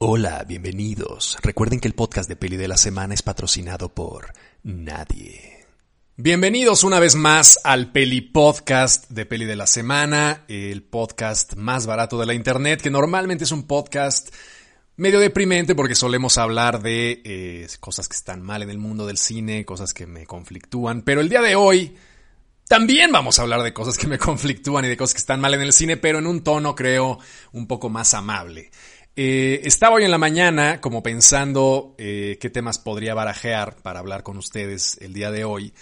Hola, 0.00 0.44
bienvenidos. 0.46 1.36
Recuerden 1.42 1.80
que 1.80 1.88
el 1.88 1.94
podcast 1.94 2.28
de 2.28 2.36
Peli 2.36 2.56
de 2.56 2.68
la 2.68 2.76
Semana 2.76 3.14
es 3.14 3.22
patrocinado 3.22 3.88
por 3.88 4.32
nadie. 4.62 5.66
Bienvenidos 6.14 6.84
una 6.84 7.00
vez 7.00 7.16
más 7.16 7.58
al 7.64 7.90
Peli 7.90 8.20
Podcast 8.20 9.10
de 9.10 9.26
Peli 9.26 9.44
de 9.44 9.56
la 9.56 9.66
Semana, 9.66 10.44
el 10.46 10.84
podcast 10.84 11.56
más 11.56 11.86
barato 11.86 12.16
de 12.16 12.26
la 12.26 12.34
internet, 12.34 12.80
que 12.80 12.92
normalmente 12.92 13.42
es 13.42 13.50
un 13.50 13.66
podcast 13.66 14.32
medio 14.94 15.18
deprimente 15.18 15.74
porque 15.74 15.96
solemos 15.96 16.38
hablar 16.38 16.80
de 16.80 17.20
eh, 17.24 17.66
cosas 17.80 18.06
que 18.06 18.14
están 18.14 18.40
mal 18.40 18.62
en 18.62 18.70
el 18.70 18.78
mundo 18.78 19.04
del 19.04 19.18
cine, 19.18 19.64
cosas 19.64 19.92
que 19.94 20.06
me 20.06 20.26
conflictúan, 20.26 21.02
pero 21.02 21.20
el 21.20 21.28
día 21.28 21.42
de 21.42 21.56
hoy 21.56 21.96
también 22.68 23.10
vamos 23.10 23.38
a 23.38 23.42
hablar 23.42 23.62
de 23.62 23.72
cosas 23.72 23.98
que 23.98 24.06
me 24.06 24.18
conflictúan 24.18 24.84
y 24.84 24.88
de 24.88 24.96
cosas 24.96 25.14
que 25.14 25.20
están 25.20 25.40
mal 25.40 25.54
en 25.54 25.62
el 25.62 25.72
cine, 25.72 25.96
pero 25.96 26.18
en 26.20 26.26
un 26.28 26.44
tono 26.44 26.76
creo 26.76 27.18
un 27.50 27.66
poco 27.66 27.88
más 27.88 28.14
amable. 28.14 28.70
Eh, 29.20 29.66
estaba 29.66 29.96
hoy 29.96 30.04
en 30.04 30.12
la 30.12 30.18
mañana 30.18 30.80
como 30.80 31.02
pensando 31.02 31.96
eh, 31.98 32.38
qué 32.40 32.50
temas 32.50 32.78
podría 32.78 33.14
barajear 33.14 33.74
para 33.82 33.98
hablar 33.98 34.22
con 34.22 34.38
ustedes 34.38 34.96
el 35.00 35.12
día 35.12 35.32
de 35.32 35.42
hoy. 35.42 35.72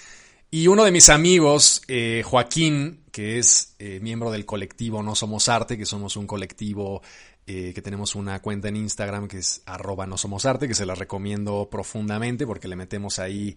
Y 0.50 0.68
uno 0.68 0.86
de 0.86 0.90
mis 0.90 1.10
amigos, 1.10 1.82
eh, 1.86 2.22
Joaquín, 2.24 3.04
que 3.12 3.38
es 3.38 3.76
miembro 4.00 4.30
del 4.30 4.46
colectivo 4.46 5.02
No 5.02 5.14
Somos 5.14 5.50
Arte, 5.50 5.76
que 5.76 5.84
somos 5.84 6.16
un 6.16 6.26
colectivo 6.26 7.02
que 7.44 7.82
tenemos 7.82 8.14
una 8.14 8.40
cuenta 8.40 8.68
en 8.68 8.76
Instagram 8.76 9.28
que 9.28 9.38
es 9.38 9.62
arroba 9.66 10.06
no 10.06 10.16
somos 10.16 10.46
arte, 10.46 10.66
que 10.66 10.74
se 10.74 10.84
la 10.84 10.96
recomiendo 10.96 11.68
profundamente 11.70 12.44
porque 12.44 12.66
le 12.66 12.74
metemos 12.74 13.20
ahí 13.20 13.56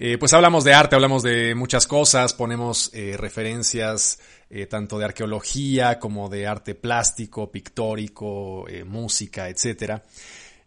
eh, 0.00 0.16
pues 0.16 0.32
hablamos 0.32 0.62
de 0.62 0.74
arte, 0.74 0.94
hablamos 0.94 1.24
de 1.24 1.56
muchas 1.56 1.88
cosas, 1.88 2.32
ponemos 2.32 2.88
eh, 2.94 3.16
referencias 3.18 4.20
eh, 4.48 4.66
tanto 4.66 4.96
de 4.96 5.06
arqueología 5.06 5.98
como 5.98 6.28
de 6.28 6.46
arte 6.46 6.76
plástico, 6.76 7.50
pictórico, 7.50 8.64
música, 8.86 9.48
etc. 9.48 10.00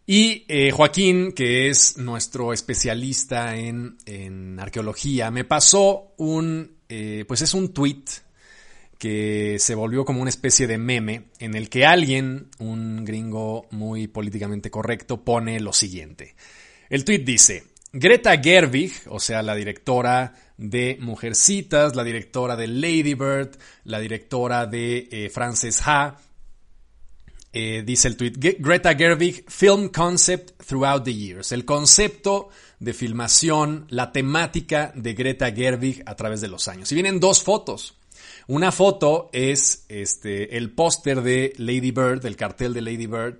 Y 0.06 0.44
Joaquín, 0.70 1.32
que 1.32 1.70
es 1.70 1.96
nuestro 1.96 2.52
especialista 2.52 3.56
en, 3.56 3.96
en 4.04 4.60
arqueología, 4.60 5.30
me 5.30 5.44
pasó 5.44 6.12
un, 6.18 6.76
pues 7.26 7.40
es 7.40 7.54
un 7.54 7.72
tweet 7.72 8.04
que 8.98 9.56
se 9.58 9.74
volvió 9.74 10.04
como 10.04 10.20
una 10.20 10.28
especie 10.28 10.66
de 10.66 10.76
meme 10.76 11.30
en 11.38 11.54
el 11.54 11.70
que 11.70 11.86
alguien, 11.86 12.48
un 12.58 13.02
gringo 13.04 13.66
muy 13.70 14.08
políticamente 14.08 14.70
correcto, 14.70 15.24
pone 15.24 15.58
lo 15.58 15.72
siguiente. 15.72 16.34
El 16.90 17.06
tweet 17.06 17.20
dice, 17.20 17.71
Greta 17.92 18.40
Gerwig, 18.40 18.92
o 19.08 19.20
sea, 19.20 19.42
la 19.42 19.54
directora 19.54 20.34
de 20.56 20.96
Mujercitas, 21.00 21.94
la 21.94 22.04
directora 22.04 22.56
de 22.56 22.66
Lady 22.66 23.14
Bird, 23.14 23.58
la 23.84 24.00
directora 24.00 24.64
de 24.64 25.08
eh, 25.10 25.28
Frances 25.28 25.82
Ha, 25.86 26.16
eh, 27.52 27.82
dice 27.84 28.08
el 28.08 28.16
tweet, 28.16 28.32
Greta 28.58 28.94
Gerwig, 28.94 29.44
film 29.46 29.90
concept 29.90 30.62
throughout 30.64 31.04
the 31.04 31.14
years. 31.14 31.52
El 31.52 31.66
concepto 31.66 32.48
de 32.78 32.94
filmación, 32.94 33.84
la 33.90 34.10
temática 34.10 34.90
de 34.94 35.12
Greta 35.12 35.52
Gerwig 35.52 36.02
a 36.06 36.16
través 36.16 36.40
de 36.40 36.48
los 36.48 36.68
años. 36.68 36.90
Y 36.90 36.94
vienen 36.94 37.20
dos 37.20 37.42
fotos. 37.42 37.98
Una 38.46 38.72
foto 38.72 39.28
es 39.34 39.84
este, 39.88 40.56
el 40.56 40.70
póster 40.70 41.20
de 41.20 41.52
Lady 41.58 41.90
Bird, 41.90 42.24
el 42.24 42.36
cartel 42.36 42.72
de 42.72 42.80
Lady 42.80 43.06
Bird, 43.06 43.38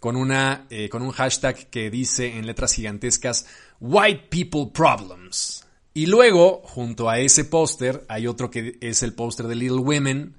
con, 0.00 0.16
una, 0.16 0.66
eh, 0.68 0.88
con 0.88 1.02
un 1.02 1.12
hashtag 1.12 1.70
que 1.70 1.88
dice 1.88 2.36
en 2.36 2.44
letras 2.44 2.72
gigantescas 2.72 3.46
White 3.84 4.28
People 4.30 4.70
Problems. 4.72 5.66
Y 5.92 6.06
luego, 6.06 6.62
junto 6.64 7.10
a 7.10 7.18
ese 7.18 7.44
póster, 7.44 8.04
hay 8.08 8.28
otro 8.28 8.48
que 8.48 8.78
es 8.80 9.02
el 9.02 9.12
póster 9.12 9.48
de 9.48 9.56
Little 9.56 9.80
Women, 9.80 10.36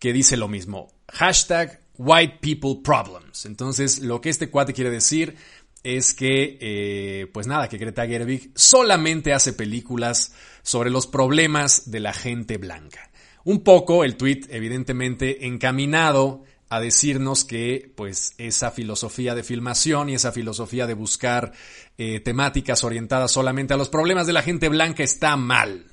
que 0.00 0.12
dice 0.12 0.36
lo 0.36 0.48
mismo. 0.48 0.92
Hashtag 1.08 1.80
White 1.98 2.38
People 2.40 2.80
Problems. 2.82 3.46
Entonces, 3.46 4.00
lo 4.00 4.20
que 4.20 4.28
este 4.28 4.50
cuate 4.50 4.72
quiere 4.72 4.90
decir 4.90 5.36
es 5.84 6.14
que, 6.14 6.58
eh, 6.60 7.28
pues 7.32 7.46
nada, 7.46 7.68
que 7.68 7.78
Greta 7.78 8.08
Gerwig 8.08 8.50
solamente 8.56 9.32
hace 9.32 9.52
películas 9.52 10.34
sobre 10.62 10.90
los 10.90 11.06
problemas 11.06 11.92
de 11.92 12.00
la 12.00 12.12
gente 12.12 12.58
blanca. 12.58 13.08
Un 13.44 13.62
poco 13.62 14.02
el 14.02 14.16
tweet, 14.16 14.46
evidentemente, 14.48 15.46
encaminado 15.46 16.42
a 16.70 16.80
decirnos 16.80 17.44
que 17.44 17.92
pues 17.96 18.32
esa 18.38 18.70
filosofía 18.70 19.34
de 19.34 19.42
filmación 19.42 20.08
y 20.08 20.14
esa 20.14 20.30
filosofía 20.30 20.86
de 20.86 20.94
buscar 20.94 21.50
eh, 21.98 22.20
temáticas 22.20 22.84
orientadas 22.84 23.32
solamente 23.32 23.74
a 23.74 23.76
los 23.76 23.88
problemas 23.88 24.28
de 24.28 24.32
la 24.32 24.42
gente 24.42 24.68
blanca 24.68 25.02
está 25.02 25.36
mal, 25.36 25.86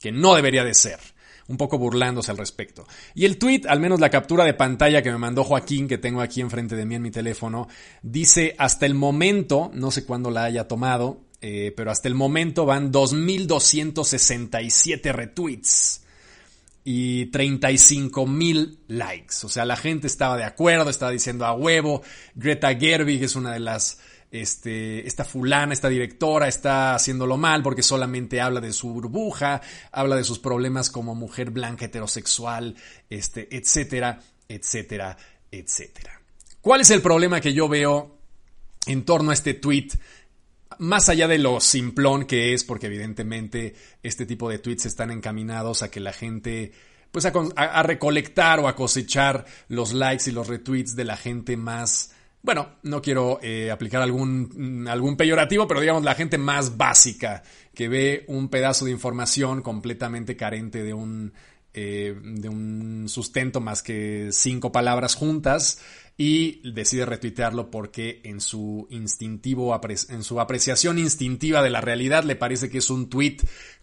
que 0.00 0.10
no 0.10 0.34
debería 0.34 0.64
de 0.64 0.72
ser. 0.74 0.98
Un 1.48 1.56
poco 1.56 1.76
burlándose 1.76 2.30
al 2.30 2.38
respecto. 2.38 2.86
Y 3.14 3.24
el 3.26 3.36
tweet, 3.36 3.62
al 3.68 3.80
menos 3.80 3.98
la 4.00 4.10
captura 4.10 4.44
de 4.44 4.54
pantalla 4.54 5.02
que 5.02 5.10
me 5.10 5.18
mandó 5.18 5.42
Joaquín, 5.44 5.88
que 5.88 5.98
tengo 5.98 6.20
aquí 6.22 6.40
enfrente 6.40 6.76
de 6.76 6.86
mí 6.86 6.94
en 6.94 7.02
mi 7.02 7.10
teléfono, 7.10 7.66
dice 8.00 8.54
hasta 8.58 8.86
el 8.86 8.94
momento, 8.94 9.72
no 9.74 9.90
sé 9.90 10.06
cuándo 10.06 10.30
la 10.30 10.44
haya 10.44 10.68
tomado, 10.68 11.24
eh, 11.42 11.74
pero 11.76 11.90
hasta 11.90 12.08
el 12.08 12.14
momento 12.14 12.64
van 12.64 12.90
2.267 12.92 15.12
retweets 15.12 16.01
y 16.84 17.26
35 17.26 18.26
mil 18.26 18.80
likes. 18.88 19.36
O 19.44 19.48
sea, 19.48 19.64
la 19.64 19.76
gente 19.76 20.06
estaba 20.06 20.36
de 20.36 20.44
acuerdo, 20.44 20.90
estaba 20.90 21.12
diciendo 21.12 21.46
a 21.46 21.52
huevo. 21.52 22.02
Greta 22.34 22.74
Gerwig 22.74 23.22
es 23.22 23.36
una 23.36 23.52
de 23.52 23.60
las, 23.60 24.00
este, 24.30 25.06
esta 25.06 25.24
fulana, 25.24 25.72
esta 25.72 25.88
directora 25.88 26.48
está 26.48 26.94
haciéndolo 26.94 27.36
mal 27.36 27.62
porque 27.62 27.82
solamente 27.82 28.40
habla 28.40 28.60
de 28.60 28.72
su 28.72 28.92
burbuja, 28.92 29.60
habla 29.92 30.16
de 30.16 30.24
sus 30.24 30.38
problemas 30.38 30.90
como 30.90 31.14
mujer 31.14 31.50
blanca 31.50 31.84
heterosexual, 31.84 32.74
este, 33.08 33.54
etcétera, 33.56 34.20
etcétera, 34.48 35.16
etcétera. 35.50 36.20
¿Cuál 36.60 36.80
es 36.80 36.90
el 36.90 37.02
problema 37.02 37.40
que 37.40 37.52
yo 37.52 37.68
veo 37.68 38.18
en 38.86 39.04
torno 39.04 39.30
a 39.30 39.34
este 39.34 39.54
tweet 39.54 39.88
más 40.78 41.08
allá 41.08 41.28
de 41.28 41.38
lo 41.38 41.60
simplón 41.60 42.24
que 42.24 42.54
es, 42.54 42.64
porque 42.64 42.86
evidentemente 42.86 43.74
este 44.02 44.26
tipo 44.26 44.48
de 44.48 44.58
tweets 44.58 44.86
están 44.86 45.10
encaminados 45.10 45.82
a 45.82 45.90
que 45.90 46.00
la 46.00 46.12
gente, 46.12 46.72
pues 47.10 47.26
a, 47.26 47.82
recolectar 47.82 48.60
o 48.60 48.68
a 48.68 48.76
cosechar 48.76 49.44
los 49.68 49.92
likes 49.92 50.30
y 50.30 50.32
los 50.32 50.48
retweets 50.48 50.96
de 50.96 51.04
la 51.04 51.16
gente 51.16 51.56
más, 51.56 52.12
bueno, 52.42 52.76
no 52.82 53.00
quiero 53.00 53.38
eh, 53.42 53.70
aplicar 53.70 54.02
algún, 54.02 54.86
algún 54.88 55.16
peyorativo, 55.16 55.66
pero 55.66 55.80
digamos 55.80 56.02
la 56.02 56.14
gente 56.14 56.38
más 56.38 56.76
básica, 56.76 57.42
que 57.74 57.88
ve 57.88 58.24
un 58.28 58.48
pedazo 58.48 58.84
de 58.84 58.90
información 58.90 59.62
completamente 59.62 60.36
carente 60.36 60.82
de 60.82 60.92
un, 60.92 61.32
eh, 61.74 62.14
de 62.22 62.48
un 62.48 63.06
sustento 63.08 63.60
más 63.60 63.82
que 63.82 64.28
cinco 64.32 64.72
palabras 64.72 65.14
juntas 65.14 65.80
y 66.16 66.60
decide 66.70 67.06
retuitearlo 67.06 67.70
porque 67.70 68.20
en 68.24 68.40
su 68.40 68.86
instintivo 68.90 69.78
en 70.08 70.22
su 70.22 70.40
apreciación 70.40 70.98
instintiva 70.98 71.62
de 71.62 71.70
la 71.70 71.80
realidad 71.80 72.24
le 72.24 72.36
parece 72.36 72.68
que 72.68 72.78
es 72.78 72.90
un 72.90 73.08
tweet 73.08 73.38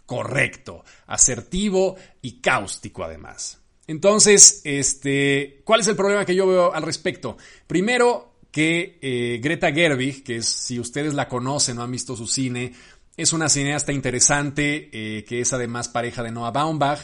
correcto, 0.06 0.84
asertivo 1.08 1.96
y 2.22 2.42
cáustico 2.42 3.04
además. 3.04 3.60
Entonces, 3.88 4.62
este, 4.66 5.62
¿cuál 5.64 5.82
es 5.82 5.88
el 5.88 5.96
problema 5.96 6.26
que 6.26 6.36
yo 6.36 6.48
veo 6.48 6.74
al 6.74 6.84
respecto? 6.84 7.38
Primero 7.66 8.36
que 8.52 9.00
eh, 9.02 9.40
Greta 9.42 9.72
Gerwig, 9.72 10.24
que 10.24 10.38
es, 10.38 10.46
si 10.48 10.80
ustedes 10.80 11.14
la 11.14 11.28
conocen 11.28 11.78
o 11.80 11.84
han 11.84 11.92
visto 11.92 12.16
su 12.16 12.28
cine, 12.28 12.74
es 13.18 13.34
una 13.34 13.50
cineasta 13.50 13.92
interesante, 13.92 14.90
eh, 14.94 15.24
que 15.26 15.42
es 15.42 15.54
además 15.54 15.90
pareja 15.90 16.24
de 16.24 16.32
Noah 16.32 16.52
Baumbach. 16.52 17.00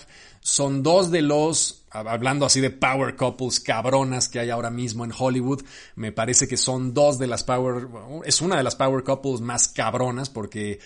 Son 0.46 0.84
dos 0.84 1.10
de 1.10 1.24
los, 1.24 1.88
hablando 1.90 2.46
así 2.46 2.62
de 2.62 2.70
power 2.70 3.16
couples 3.16 3.60
cabronas 3.60 4.30
que 4.30 4.38
hay 4.38 4.52
ahora 4.52 4.70
mismo 4.70 5.04
en 5.04 5.12
Hollywood, 5.12 5.64
me 5.96 6.12
parece 6.12 6.48
que 6.48 6.56
son 6.56 6.94
dos 6.94 7.18
de 7.18 7.26
las 7.26 7.44
power, 7.44 7.88
es 8.26 8.42
una 8.42 8.56
de 8.56 8.62
las 8.62 8.76
power 8.76 9.04
couples 9.04 9.42
más 9.42 9.68
cabronas 9.68 10.30
porque 10.30 10.78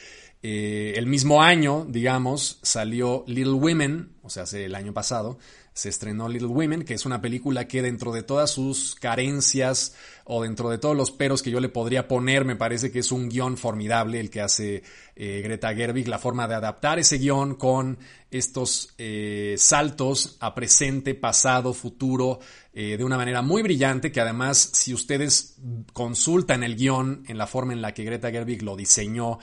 eh, 0.41 0.93
el 0.95 1.07
mismo 1.07 1.43
año, 1.43 1.85
digamos, 1.89 2.59
salió 2.61 3.25
Little 3.27 3.51
Women, 3.51 4.13
o 4.23 4.29
sea, 4.29 4.43
hace 4.43 4.63
el 4.63 4.75
año 4.75 4.93
pasado, 4.93 5.37
se 5.79 5.87
estrenó 5.87 6.27
Little 6.27 6.49
Women, 6.49 6.83
que 6.83 6.93
es 6.93 7.05
una 7.05 7.21
película 7.21 7.65
que 7.65 7.81
dentro 7.81 8.11
de 8.11 8.21
todas 8.21 8.51
sus 8.51 8.95
carencias 8.95 9.95
o 10.25 10.43
dentro 10.43 10.69
de 10.69 10.77
todos 10.77 10.95
los 10.95 11.09
peros 11.09 11.41
que 11.41 11.51
yo 11.51 11.61
le 11.61 11.69
podría 11.69 12.05
poner, 12.05 12.43
me 12.43 12.57
parece 12.57 12.91
que 12.91 12.99
es 12.99 13.13
un 13.13 13.29
guion 13.29 13.55
formidable 13.55 14.19
el 14.19 14.29
que 14.29 14.41
hace 14.41 14.83
eh, 15.15 15.39
Greta 15.41 15.73
Gerwig, 15.73 16.09
la 16.09 16.19
forma 16.19 16.49
de 16.49 16.55
adaptar 16.55 16.99
ese 16.99 17.17
guion 17.17 17.55
con 17.55 17.97
estos 18.29 18.93
eh, 18.97 19.55
saltos 19.57 20.35
a 20.41 20.53
presente, 20.53 21.15
pasado, 21.15 21.73
futuro, 21.73 22.41
eh, 22.73 22.97
de 22.97 23.03
una 23.05 23.15
manera 23.15 23.41
muy 23.41 23.63
brillante, 23.63 24.11
que 24.11 24.19
además 24.19 24.57
si 24.73 24.93
ustedes 24.93 25.55
consultan 25.93 26.63
el 26.63 26.75
guion 26.75 27.23
en 27.27 27.37
la 27.37 27.47
forma 27.47 27.71
en 27.71 27.81
la 27.81 27.93
que 27.93 28.03
Greta 28.03 28.31
Gerwig 28.31 28.63
lo 28.63 28.75
diseñó, 28.75 29.39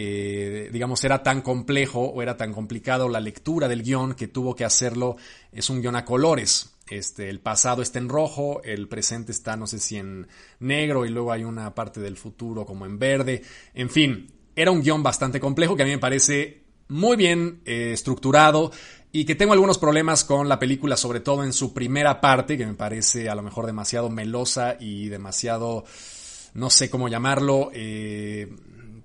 eh, 0.00 0.70
digamos, 0.72 1.02
era 1.02 1.24
tan 1.24 1.42
complejo 1.42 2.00
o 2.00 2.22
era 2.22 2.36
tan 2.36 2.52
complicado 2.52 3.08
la 3.08 3.18
lectura 3.18 3.66
del 3.66 3.82
guion 3.82 4.14
que 4.14 4.28
tuvo 4.28 4.54
que 4.54 4.64
hacerlo, 4.64 5.16
es 5.50 5.68
un 5.70 5.80
guion 5.80 5.96
a 5.96 6.04
colores. 6.04 6.76
Este, 6.88 7.28
el 7.28 7.40
pasado 7.40 7.82
está 7.82 7.98
en 7.98 8.08
rojo, 8.08 8.62
el 8.62 8.86
presente 8.86 9.32
está, 9.32 9.56
no 9.56 9.66
sé 9.66 9.80
si 9.80 9.96
en 9.96 10.28
negro, 10.60 11.04
y 11.04 11.08
luego 11.08 11.32
hay 11.32 11.42
una 11.42 11.74
parte 11.74 12.00
del 12.00 12.16
futuro 12.16 12.64
como 12.64 12.86
en 12.86 13.00
verde. 13.00 13.42
En 13.74 13.90
fin, 13.90 14.30
era 14.54 14.70
un 14.70 14.82
guion 14.82 15.02
bastante 15.02 15.40
complejo 15.40 15.74
que 15.74 15.82
a 15.82 15.86
mí 15.86 15.90
me 15.90 15.98
parece 15.98 16.62
muy 16.86 17.16
bien 17.16 17.60
eh, 17.64 17.90
estructurado 17.92 18.70
y 19.10 19.24
que 19.24 19.34
tengo 19.34 19.52
algunos 19.52 19.78
problemas 19.78 20.22
con 20.22 20.48
la 20.48 20.60
película, 20.60 20.96
sobre 20.96 21.18
todo 21.18 21.42
en 21.42 21.52
su 21.52 21.74
primera 21.74 22.20
parte, 22.20 22.56
que 22.56 22.66
me 22.66 22.74
parece 22.74 23.28
a 23.28 23.34
lo 23.34 23.42
mejor 23.42 23.66
demasiado 23.66 24.10
melosa 24.10 24.76
y 24.78 25.08
demasiado 25.08 25.84
no 26.54 26.70
sé 26.70 26.90
cómo 26.90 27.08
llamarlo, 27.08 27.70
eh, 27.72 28.48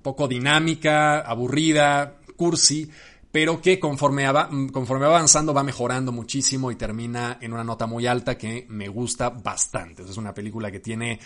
poco 0.04 0.28
dinámica, 0.28 1.22
aburrida, 1.22 2.18
cursi, 2.36 2.90
pero 3.32 3.60
que 3.60 3.80
conforme, 3.80 4.26
conforme 4.72 5.08
va 5.08 5.16
avanzando 5.16 5.54
va 5.56 5.64
mejorando 5.64 6.12
muchísimo 6.12 6.70
y 6.70 6.76
termina 6.76 7.40
en 7.42 7.54
una 7.54 7.64
nota 7.64 7.88
muy 7.88 8.06
alta 8.06 8.38
que 8.38 8.68
me 8.70 8.88
gusta 8.90 9.30
bastante. 9.30 10.04
Es 10.04 10.18
una 10.18 10.36
película 10.36 10.70
que 10.70 10.80
tiene 10.80 11.20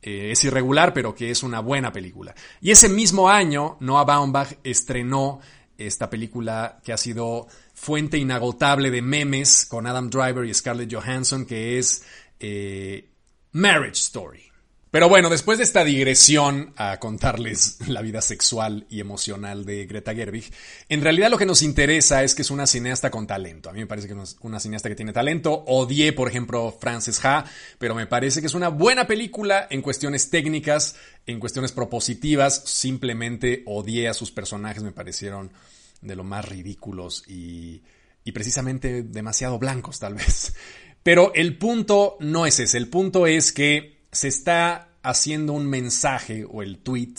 eh, 0.00 0.30
es 0.30 0.44
irregular, 0.44 0.92
pero 0.94 1.14
que 1.14 1.30
es 1.30 1.42
una 1.42 1.60
buena 1.60 1.92
película. 1.92 2.34
Y 2.60 2.70
ese 2.70 2.88
mismo 2.88 3.28
año, 3.28 3.76
Noah 3.80 4.04
Baumbach 4.04 4.52
estrenó 4.62 5.40
esta 5.76 6.08
película 6.08 6.80
que 6.84 6.92
ha 6.92 6.96
sido 6.96 7.46
fuente 7.74 8.18
inagotable 8.18 8.90
de 8.90 9.02
memes 9.02 9.66
con 9.66 9.86
Adam 9.86 10.10
Driver 10.10 10.44
y 10.44 10.54
Scarlett 10.54 10.92
Johansson, 10.92 11.46
que 11.46 11.78
es 11.78 12.04
eh, 12.38 13.08
Marriage 13.52 13.98
Story. 13.98 14.47
Pero 14.90 15.10
bueno, 15.10 15.28
después 15.28 15.58
de 15.58 15.64
esta 15.64 15.84
digresión 15.84 16.72
a 16.76 16.98
contarles 16.98 17.76
la 17.88 18.00
vida 18.00 18.22
sexual 18.22 18.86
y 18.88 19.00
emocional 19.00 19.66
de 19.66 19.84
Greta 19.84 20.14
Gerwig, 20.14 20.50
en 20.88 21.02
realidad 21.02 21.30
lo 21.30 21.36
que 21.36 21.44
nos 21.44 21.62
interesa 21.62 22.22
es 22.22 22.34
que 22.34 22.42
es 22.42 22.50
una 22.50 22.66
cineasta 22.66 23.10
con 23.10 23.26
talento. 23.26 23.68
A 23.68 23.74
mí 23.74 23.80
me 23.80 23.86
parece 23.86 24.08
que 24.08 24.14
es 24.14 24.36
una 24.40 24.60
cineasta 24.60 24.88
que 24.88 24.94
tiene 24.94 25.12
talento. 25.12 25.62
Odié, 25.66 26.14
por 26.14 26.28
ejemplo, 26.28 26.74
Frances 26.80 27.22
Ha, 27.24 27.44
pero 27.78 27.94
me 27.94 28.06
parece 28.06 28.40
que 28.40 28.46
es 28.46 28.54
una 28.54 28.68
buena 28.68 29.06
película 29.06 29.66
en 29.68 29.82
cuestiones 29.82 30.30
técnicas, 30.30 30.96
en 31.26 31.38
cuestiones 31.38 31.72
propositivas. 31.72 32.62
Simplemente 32.64 33.62
odié 33.66 34.08
a 34.08 34.14
sus 34.14 34.30
personajes, 34.30 34.82
me 34.82 34.92
parecieron 34.92 35.52
de 36.00 36.16
lo 36.16 36.24
más 36.24 36.48
ridículos 36.48 37.24
y, 37.28 37.82
y 38.24 38.32
precisamente 38.32 39.02
demasiado 39.02 39.58
blancos, 39.58 39.98
tal 39.98 40.14
vez. 40.14 40.54
Pero 41.02 41.32
el 41.34 41.58
punto 41.58 42.16
no 42.20 42.46
es 42.46 42.58
ese, 42.58 42.78
el 42.78 42.88
punto 42.88 43.26
es 43.26 43.52
que 43.52 43.97
se 44.12 44.28
está 44.28 44.88
haciendo 45.02 45.52
un 45.52 45.66
mensaje 45.66 46.44
o 46.48 46.62
el 46.62 46.78
tweet 46.78 47.14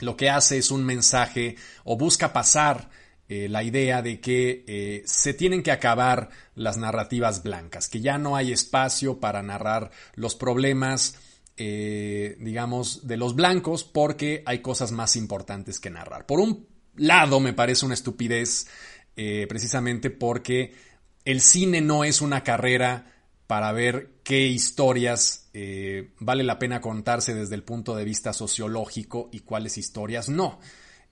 lo 0.00 0.16
que 0.16 0.28
hace 0.28 0.58
es 0.58 0.70
un 0.70 0.84
mensaje 0.84 1.56
o 1.84 1.96
busca 1.96 2.32
pasar 2.32 2.90
eh, 3.28 3.48
la 3.48 3.62
idea 3.62 4.02
de 4.02 4.20
que 4.20 4.64
eh, 4.66 5.02
se 5.04 5.34
tienen 5.34 5.62
que 5.62 5.72
acabar 5.72 6.28
las 6.54 6.76
narrativas 6.76 7.42
blancas, 7.42 7.88
que 7.88 8.00
ya 8.00 8.18
no 8.18 8.36
hay 8.36 8.52
espacio 8.52 9.18
para 9.18 9.42
narrar 9.42 9.90
los 10.14 10.34
problemas, 10.34 11.16
eh, 11.56 12.36
digamos, 12.40 13.06
de 13.06 13.16
los 13.16 13.34
blancos 13.34 13.84
porque 13.84 14.42
hay 14.46 14.60
cosas 14.60 14.92
más 14.92 15.16
importantes 15.16 15.80
que 15.80 15.90
narrar. 15.90 16.26
Por 16.26 16.40
un 16.40 16.68
lado, 16.96 17.40
me 17.40 17.52
parece 17.52 17.84
una 17.84 17.94
estupidez, 17.94 18.66
precisamente 19.48 20.10
porque 20.10 20.74
el 21.24 21.40
cine 21.40 21.80
no 21.80 22.04
es 22.04 22.20
una 22.20 22.44
carrera 22.44 23.14
para 23.46 23.72
ver 23.72 24.10
qué 24.22 24.46
historias 24.46 25.45
eh, 25.58 26.10
vale 26.20 26.44
la 26.44 26.58
pena 26.58 26.82
contarse 26.82 27.34
desde 27.34 27.54
el 27.54 27.62
punto 27.62 27.96
de 27.96 28.04
vista 28.04 28.34
sociológico 28.34 29.30
y 29.32 29.40
cuáles 29.40 29.78
historias 29.78 30.28
no. 30.28 30.60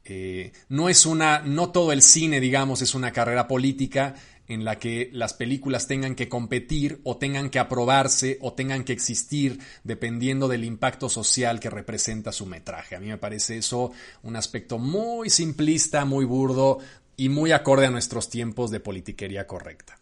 Eh, 0.04 0.52
no 0.68 0.90
es 0.90 1.06
una, 1.06 1.38
no 1.38 1.70
todo 1.70 1.92
el 1.92 2.02
cine, 2.02 2.40
digamos, 2.40 2.82
es 2.82 2.94
una 2.94 3.10
carrera 3.10 3.48
política 3.48 4.16
en 4.46 4.66
la 4.66 4.78
que 4.78 5.08
las 5.14 5.32
películas 5.32 5.86
tengan 5.86 6.14
que 6.14 6.28
competir 6.28 7.00
o 7.04 7.16
tengan 7.16 7.48
que 7.48 7.58
aprobarse 7.58 8.36
o 8.42 8.52
tengan 8.52 8.84
que 8.84 8.92
existir 8.92 9.60
dependiendo 9.82 10.46
del 10.46 10.64
impacto 10.64 11.08
social 11.08 11.58
que 11.58 11.70
representa 11.70 12.30
su 12.30 12.44
metraje. 12.44 12.96
A 12.96 13.00
mí 13.00 13.06
me 13.06 13.16
parece 13.16 13.56
eso 13.56 13.92
un 14.24 14.36
aspecto 14.36 14.76
muy 14.76 15.30
simplista, 15.30 16.04
muy 16.04 16.26
burdo 16.26 16.80
y 17.16 17.30
muy 17.30 17.52
acorde 17.52 17.86
a 17.86 17.90
nuestros 17.90 18.28
tiempos 18.28 18.70
de 18.70 18.80
politiquería 18.80 19.46
correcta. 19.46 19.98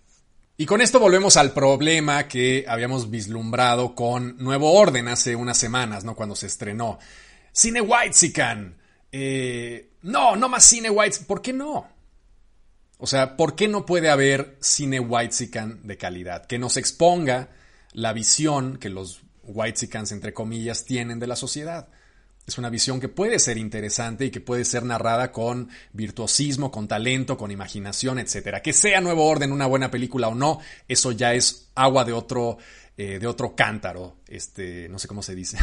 Y 0.62 0.64
con 0.64 0.80
esto 0.80 1.00
volvemos 1.00 1.36
al 1.36 1.52
problema 1.52 2.28
que 2.28 2.64
habíamos 2.68 3.10
vislumbrado 3.10 3.96
con 3.96 4.36
Nuevo 4.38 4.74
Orden 4.74 5.08
hace 5.08 5.34
unas 5.34 5.58
semanas, 5.58 6.04
¿no? 6.04 6.14
Cuando 6.14 6.36
se 6.36 6.46
estrenó. 6.46 7.00
Cine 7.50 7.80
Whitezican. 7.80 8.76
Eh, 9.10 9.90
no, 10.02 10.36
no 10.36 10.48
más 10.48 10.64
cine 10.64 10.88
White. 10.88 11.24
¿Por 11.26 11.42
qué 11.42 11.52
no? 11.52 11.88
O 12.98 13.08
sea, 13.08 13.36
¿por 13.36 13.56
qué 13.56 13.66
no 13.66 13.84
puede 13.84 14.08
haber 14.08 14.56
cine 14.60 15.00
Whitezican 15.00 15.80
de 15.82 15.96
calidad? 15.96 16.46
Que 16.46 16.60
nos 16.60 16.76
exponga 16.76 17.48
la 17.90 18.12
visión 18.12 18.76
que 18.76 18.88
los 18.88 19.22
Whitezicans, 19.42 20.12
entre 20.12 20.32
comillas, 20.32 20.84
tienen 20.84 21.18
de 21.18 21.26
la 21.26 21.34
sociedad. 21.34 21.88
Es 22.46 22.58
una 22.58 22.70
visión 22.70 22.98
que 22.98 23.08
puede 23.08 23.38
ser 23.38 23.56
interesante 23.56 24.24
y 24.24 24.30
que 24.30 24.40
puede 24.40 24.64
ser 24.64 24.82
narrada 24.82 25.30
con 25.30 25.68
virtuosismo, 25.92 26.72
con 26.72 26.88
talento, 26.88 27.36
con 27.36 27.52
imaginación, 27.52 28.18
etc. 28.18 28.60
Que 28.62 28.72
sea 28.72 29.00
Nuevo 29.00 29.28
Orden 29.28 29.52
una 29.52 29.66
buena 29.66 29.90
película 29.90 30.28
o 30.28 30.34
no, 30.34 30.58
eso 30.88 31.12
ya 31.12 31.34
es 31.34 31.68
agua 31.76 32.04
de 32.04 32.12
otro, 32.12 32.58
eh, 32.96 33.18
de 33.20 33.26
otro 33.28 33.54
cántaro. 33.54 34.16
Este, 34.26 34.88
no 34.88 34.98
sé 34.98 35.06
cómo 35.06 35.22
se 35.22 35.36
dice. 35.36 35.56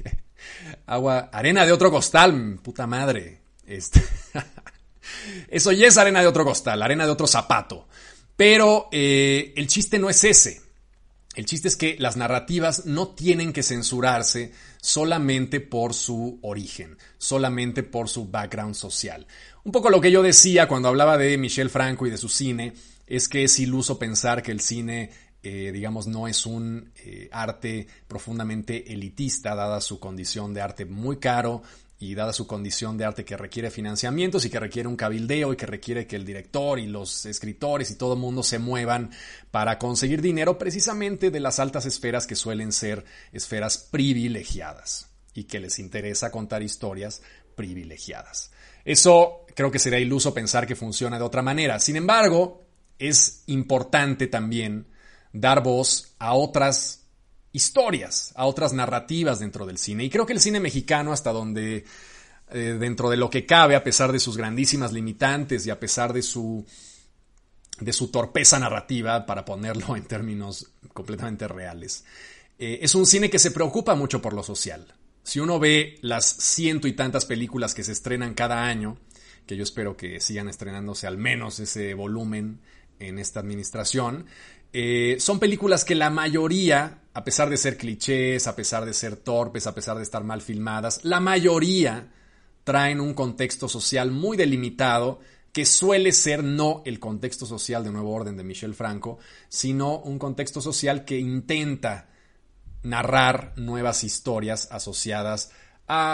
agua, 0.86 1.28
arena 1.32 1.66
de 1.66 1.72
otro 1.72 1.90
costal, 1.90 2.58
puta 2.62 2.86
madre. 2.86 3.40
Este, 3.66 4.02
eso 5.48 5.70
ya 5.72 5.86
es 5.86 5.98
arena 5.98 6.22
de 6.22 6.26
otro 6.26 6.44
costal, 6.44 6.82
arena 6.82 7.04
de 7.04 7.12
otro 7.12 7.26
zapato. 7.26 7.88
Pero 8.36 8.88
eh, 8.90 9.52
el 9.54 9.66
chiste 9.66 9.98
no 9.98 10.08
es 10.08 10.24
ese. 10.24 10.62
El 11.34 11.46
chiste 11.46 11.68
es 11.68 11.76
que 11.76 11.96
las 11.98 12.16
narrativas 12.16 12.86
no 12.86 13.08
tienen 13.08 13.52
que 13.52 13.62
censurarse 13.62 14.52
solamente 14.80 15.60
por 15.60 15.94
su 15.94 16.40
origen, 16.42 16.98
solamente 17.18 17.82
por 17.82 18.08
su 18.08 18.28
background 18.28 18.74
social. 18.74 19.26
Un 19.62 19.70
poco 19.70 19.90
lo 19.90 20.00
que 20.00 20.10
yo 20.10 20.22
decía 20.22 20.66
cuando 20.66 20.88
hablaba 20.88 21.16
de 21.16 21.38
Michel 21.38 21.70
Franco 21.70 22.06
y 22.06 22.10
de 22.10 22.16
su 22.16 22.28
cine, 22.28 22.72
es 23.06 23.28
que 23.28 23.44
es 23.44 23.58
iluso 23.60 23.98
pensar 23.98 24.42
que 24.42 24.50
el 24.52 24.60
cine 24.60 25.10
eh, 25.42 25.70
digamos, 25.72 26.06
no 26.06 26.28
es 26.28 26.44
un 26.44 26.92
eh, 26.96 27.30
arte 27.32 27.86
profundamente 28.06 28.92
elitista, 28.92 29.54
dada 29.54 29.80
su 29.80 29.98
condición 29.98 30.52
de 30.52 30.60
arte 30.60 30.84
muy 30.84 31.16
caro, 31.16 31.62
y 32.02 32.14
dada 32.14 32.32
su 32.32 32.46
condición 32.46 32.96
de 32.96 33.04
arte 33.04 33.26
que 33.26 33.36
requiere 33.36 33.70
financiamientos 33.70 34.46
y 34.46 34.50
que 34.50 34.58
requiere 34.58 34.88
un 34.88 34.96
cabildeo 34.96 35.52
y 35.52 35.56
que 35.56 35.66
requiere 35.66 36.06
que 36.06 36.16
el 36.16 36.24
director 36.24 36.78
y 36.78 36.86
los 36.86 37.26
escritores 37.26 37.90
y 37.90 37.96
todo 37.96 38.14
el 38.14 38.18
mundo 38.18 38.42
se 38.42 38.58
muevan 38.58 39.10
para 39.50 39.78
conseguir 39.78 40.22
dinero 40.22 40.56
precisamente 40.56 41.30
de 41.30 41.40
las 41.40 41.60
altas 41.60 41.84
esferas 41.84 42.26
que 42.26 42.36
suelen 42.36 42.72
ser 42.72 43.04
esferas 43.32 43.76
privilegiadas 43.76 45.10
y 45.34 45.44
que 45.44 45.60
les 45.60 45.78
interesa 45.78 46.30
contar 46.30 46.62
historias 46.62 47.20
privilegiadas. 47.54 48.50
Eso 48.82 49.44
creo 49.54 49.70
que 49.70 49.78
sería 49.78 49.98
iluso 50.00 50.32
pensar 50.32 50.66
que 50.66 50.76
funciona 50.76 51.18
de 51.18 51.24
otra 51.24 51.42
manera. 51.42 51.78
Sin 51.78 51.96
embargo, 51.96 52.64
es 52.98 53.42
importante 53.46 54.26
también 54.26 54.86
dar 55.34 55.62
voz 55.62 56.14
a 56.18 56.32
otras 56.32 57.00
historias, 57.52 58.32
a 58.36 58.46
otras 58.46 58.72
narrativas 58.72 59.40
dentro 59.40 59.66
del 59.66 59.78
cine. 59.78 60.04
Y 60.04 60.10
creo 60.10 60.26
que 60.26 60.32
el 60.32 60.40
cine 60.40 60.60
mexicano, 60.60 61.12
hasta 61.12 61.32
donde, 61.32 61.84
eh, 62.50 62.76
dentro 62.78 63.10
de 63.10 63.16
lo 63.16 63.30
que 63.30 63.46
cabe, 63.46 63.74
a 63.74 63.84
pesar 63.84 64.12
de 64.12 64.20
sus 64.20 64.36
grandísimas 64.36 64.92
limitantes 64.92 65.66
y 65.66 65.70
a 65.70 65.80
pesar 65.80 66.12
de 66.12 66.22
su, 66.22 66.64
de 67.80 67.92
su 67.92 68.08
torpeza 68.08 68.58
narrativa, 68.58 69.26
para 69.26 69.44
ponerlo 69.44 69.96
en 69.96 70.04
términos 70.04 70.70
completamente 70.92 71.48
reales, 71.48 72.04
eh, 72.58 72.78
es 72.82 72.94
un 72.94 73.06
cine 73.06 73.30
que 73.30 73.38
se 73.38 73.50
preocupa 73.50 73.94
mucho 73.94 74.22
por 74.22 74.32
lo 74.32 74.42
social. 74.42 74.94
Si 75.22 75.40
uno 75.40 75.58
ve 75.58 75.98
las 76.02 76.24
ciento 76.24 76.88
y 76.88 76.92
tantas 76.92 77.24
películas 77.24 77.74
que 77.74 77.84
se 77.84 77.92
estrenan 77.92 78.34
cada 78.34 78.64
año, 78.64 78.98
que 79.46 79.56
yo 79.56 79.62
espero 79.62 79.96
que 79.96 80.20
sigan 80.20 80.48
estrenándose 80.48 81.06
al 81.06 81.18
menos 81.18 81.58
ese 81.60 81.94
volumen 81.94 82.60
en 82.98 83.18
esta 83.18 83.40
administración, 83.40 84.26
eh, 84.72 85.16
son 85.18 85.38
películas 85.38 85.84
que 85.84 85.94
la 85.94 86.10
mayoría, 86.10 87.02
a 87.12 87.24
pesar 87.24 87.50
de 87.50 87.56
ser 87.56 87.76
clichés, 87.76 88.46
a 88.46 88.54
pesar 88.54 88.84
de 88.84 88.94
ser 88.94 89.16
torpes, 89.16 89.66
a 89.66 89.74
pesar 89.74 89.96
de 89.96 90.02
estar 90.02 90.22
mal 90.22 90.42
filmadas, 90.42 91.04
la 91.04 91.20
mayoría 91.20 92.12
traen 92.64 93.00
un 93.00 93.14
contexto 93.14 93.68
social 93.68 94.10
muy 94.10 94.36
delimitado 94.36 95.20
que 95.52 95.66
suele 95.66 96.12
ser 96.12 96.44
no 96.44 96.82
el 96.84 97.00
contexto 97.00 97.46
social 97.46 97.82
de 97.82 97.90
Nuevo 97.90 98.12
Orden 98.12 98.36
de 98.36 98.44
Michel 98.44 98.74
Franco, 98.74 99.18
sino 99.48 99.98
un 99.98 100.18
contexto 100.18 100.60
social 100.60 101.04
que 101.04 101.18
intenta 101.18 102.08
narrar 102.82 103.52
nuevas 103.56 104.04
historias 104.04 104.68
asociadas 104.70 105.50
a 105.50 105.56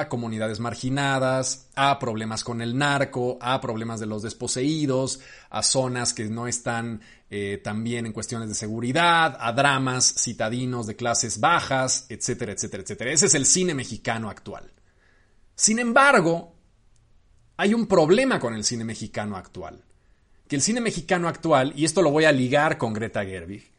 comunidades 0.08 0.58
marginadas, 0.58 1.68
a 1.74 1.98
problemas 1.98 2.44
con 2.44 2.62
el 2.62 2.78
narco, 2.78 3.36
a 3.42 3.60
problemas 3.60 4.00
de 4.00 4.06
los 4.06 4.22
desposeídos, 4.22 5.20
a 5.50 5.62
zonas 5.62 6.14
que 6.14 6.24
no 6.24 6.46
están 6.46 7.02
eh, 7.28 7.60
también 7.62 8.06
en 8.06 8.12
cuestiones 8.12 8.48
de 8.48 8.54
seguridad, 8.54 9.36
a 9.38 9.52
dramas 9.52 10.14
citadinos 10.18 10.86
de 10.86 10.96
clases 10.96 11.40
bajas, 11.40 12.06
etcétera, 12.08 12.52
etcétera, 12.52 12.82
etcétera. 12.84 13.12
Ese 13.12 13.26
es 13.26 13.34
el 13.34 13.44
cine 13.44 13.74
mexicano 13.74 14.30
actual. 14.30 14.72
Sin 15.54 15.78
embargo, 15.78 16.54
hay 17.58 17.74
un 17.74 17.86
problema 17.86 18.40
con 18.40 18.54
el 18.54 18.64
cine 18.64 18.84
mexicano 18.84 19.36
actual. 19.36 19.84
Que 20.48 20.56
el 20.56 20.62
cine 20.62 20.80
mexicano 20.80 21.28
actual, 21.28 21.74
y 21.76 21.84
esto 21.84 22.00
lo 22.00 22.10
voy 22.10 22.24
a 22.24 22.32
ligar 22.32 22.78
con 22.78 22.94
Greta 22.94 23.24
Gerwig, 23.24 23.70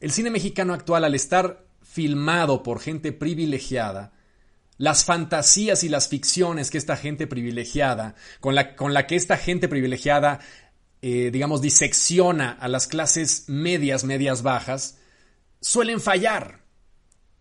el 0.00 0.10
cine 0.12 0.30
mexicano 0.30 0.74
actual 0.74 1.04
al 1.04 1.14
estar 1.14 1.64
filmado 1.82 2.62
por 2.62 2.80
gente 2.80 3.12
privilegiada, 3.12 4.12
las 4.78 5.04
fantasías 5.04 5.84
y 5.84 5.88
las 5.88 6.08
ficciones 6.08 6.70
que 6.70 6.78
esta 6.78 6.96
gente 6.96 7.26
privilegiada, 7.26 8.14
con 8.40 8.54
la, 8.54 8.76
con 8.76 8.94
la 8.94 9.06
que 9.06 9.16
esta 9.16 9.36
gente 9.36 9.68
privilegiada, 9.68 10.40
eh, 11.02 11.30
digamos, 11.32 11.60
disecciona 11.60 12.52
a 12.52 12.68
las 12.68 12.86
clases 12.86 13.44
medias, 13.48 14.04
medias 14.04 14.42
bajas, 14.42 14.98
suelen 15.60 16.00
fallar. 16.00 16.66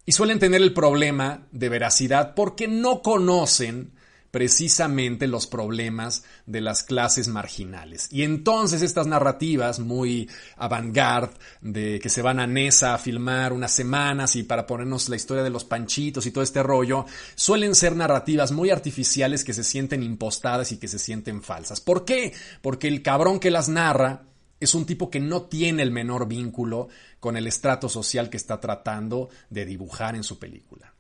Y 0.06 0.14
suelen 0.14 0.40
tener 0.40 0.62
el 0.62 0.74
problema 0.74 1.48
de 1.52 1.68
veracidad 1.68 2.34
porque 2.34 2.70
no 2.70 3.02
conocen 3.02 3.92
precisamente 4.38 5.26
los 5.26 5.48
problemas 5.48 6.22
de 6.46 6.62
las 6.62 6.84
clases 6.84 7.28
marginales. 7.28 8.08
Y 8.12 8.22
entonces 8.22 8.84
estas 8.84 9.08
narrativas 9.08 9.80
muy 9.80 10.30
avant-garde 10.58 11.34
de 11.62 12.00
que 12.00 12.10
se 12.10 12.22
van 12.22 12.40
a 12.40 12.46
Nesa 12.46 12.94
a 12.94 13.00
filmar 13.00 13.52
unas 13.52 13.72
semanas 13.72 14.36
y 14.36 14.44
para 14.44 14.68
ponernos 14.68 15.10
la 15.10 15.16
historia 15.16 15.42
de 15.42 15.50
los 15.50 15.66
panchitos 15.66 16.28
y 16.28 16.32
todo 16.32 16.44
este 16.44 16.62
rollo, 16.62 17.08
suelen 17.34 17.74
ser 17.74 17.96
narrativas 17.96 18.52
muy 18.52 18.70
artificiales 18.70 19.44
que 19.44 19.54
se 19.54 19.64
sienten 19.64 20.04
impostadas 20.04 20.72
y 20.72 20.78
que 20.78 20.88
se 20.88 21.00
sienten 21.00 21.42
falsas. 21.42 21.82
¿Por 21.82 22.06
qué? 22.06 22.32
Porque 22.62 22.88
el 22.88 23.02
cabrón 23.02 23.40
que 23.40 23.50
las 23.50 23.70
narra 23.70 24.22
es 24.60 24.76
un 24.76 24.86
tipo 24.86 25.10
que 25.10 25.20
no 25.20 25.48
tiene 25.48 25.82
el 25.82 25.90
menor 25.90 26.28
vínculo 26.28 26.90
con 27.20 27.38
el 27.38 27.48
estrato 27.48 27.90
social 27.90 28.30
que 28.30 28.38
está 28.38 28.60
tratando 28.60 29.30
de 29.50 29.66
dibujar 29.66 30.16
en 30.16 30.24
su 30.24 30.38
película. 30.38 30.94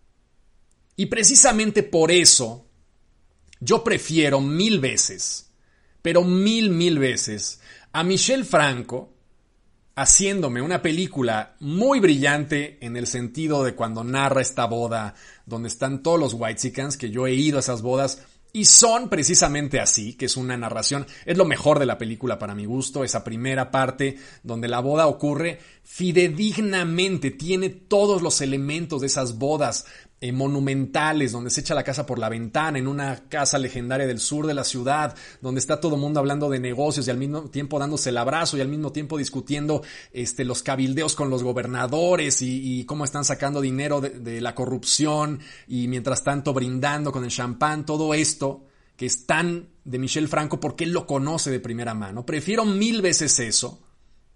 Y 0.96 1.06
precisamente 1.06 1.84
por 1.84 2.10
eso 2.10 2.67
yo 3.60 3.84
prefiero 3.84 4.42
mil 4.42 4.80
veces, 4.80 5.52
pero 6.02 6.24
mil, 6.24 6.70
mil 6.70 7.00
veces, 7.00 7.60
a 7.92 8.04
Michel 8.04 8.46
Franco 8.46 9.14
haciéndome 9.96 10.62
una 10.62 10.84
película 10.84 11.56
muy 11.60 12.00
brillante 12.00 12.78
en 12.86 12.96
el 12.98 13.08
sentido 13.08 13.64
de 13.64 13.74
cuando 13.74 14.04
narra 14.04 14.42
esta 14.42 14.66
boda 14.66 15.16
donde 15.48 15.70
están 15.70 16.04
todos 16.04 16.20
los 16.20 16.34
Whitesicans, 16.34 16.98
que 16.98 17.10
yo 17.10 17.26
he 17.26 17.34
ido 17.34 17.58
a 17.58 17.62
esas 17.62 17.82
bodas 17.82 18.22
y 18.54 18.66
son 18.66 19.10
precisamente 19.10 19.80
así, 19.80 20.14
que 20.14 20.26
es 20.26 20.38
una 20.38 20.56
narración, 20.56 21.06
es 21.26 21.38
lo 21.38 21.46
mejor 21.46 21.80
de 21.80 21.86
la 21.86 21.98
película 21.98 22.40
para 22.40 22.56
mi 22.56 22.66
gusto, 22.66 23.04
esa 23.04 23.24
primera 23.24 23.72
parte 23.72 24.18
donde 24.44 24.68
la 24.68 24.80
boda 24.80 25.08
ocurre. 25.08 25.60
Fidedignamente, 25.84 27.32
tiene 27.32 27.70
todos 27.70 28.22
los 28.22 28.42
elementos 28.42 29.02
de 29.02 29.08
esas 29.08 29.38
bodas 29.38 29.86
eh, 30.20 30.32
monumentales, 30.32 31.32
donde 31.32 31.52
se 31.52 31.62
echa 31.62 31.76
la 31.76 31.84
casa 31.84 32.08
por 32.08 32.18
la 32.18 32.28
ventana, 32.28 32.80
en 32.80 32.88
una 32.88 33.30
casa 33.30 33.60
legendaria 33.60 34.08
del 34.08 34.20
sur 34.20 34.48
de 34.48 34.56
la 34.56 34.64
ciudad, 34.64 35.16
donde 35.42 35.60
está 35.60 35.80
todo 35.80 35.94
el 35.94 36.02
mundo 36.02 36.20
hablando 36.20 36.50
de 36.50 36.60
negocios 36.60 37.08
y 37.08 37.12
al 37.12 37.20
mismo 37.20 37.52
tiempo 37.52 37.78
dándose 37.78 38.10
el 38.10 38.18
abrazo 38.18 38.58
y 38.58 38.62
al 38.62 38.68
mismo 38.68 38.92
tiempo 38.92 39.20
discutiendo 39.20 39.84
este, 40.12 40.44
los 40.44 40.64
cabildeos 40.64 41.16
con 41.16 41.30
los 41.30 41.44
gobernadores 41.44 42.42
y, 42.42 42.84
cómo 42.86 43.06
están 43.06 43.26
sacando 43.26 43.62
dinero 43.62 44.02
de, 44.02 44.42
la 44.42 44.56
corrupción 44.56 45.40
y 45.68 45.88
mientras 45.88 46.24
tanto 46.24 46.52
brindando 46.52 47.12
con 47.12 47.24
el 47.24 47.30
champán, 47.30 47.86
todo 47.86 48.16
esto 48.16 48.66
que 48.96 49.06
es 49.06 49.28
tan 49.28 49.70
de 49.84 50.00
Michel 50.00 50.28
Franco 50.30 50.60
porque 50.60 50.86
él 50.86 50.94
lo 50.94 51.06
conoce 51.06 51.52
de 51.52 51.60
primera 51.60 51.94
mano. 51.94 52.26
Prefiero 52.26 52.66
mil 52.66 53.04
veces 53.04 53.38
eso 53.40 53.84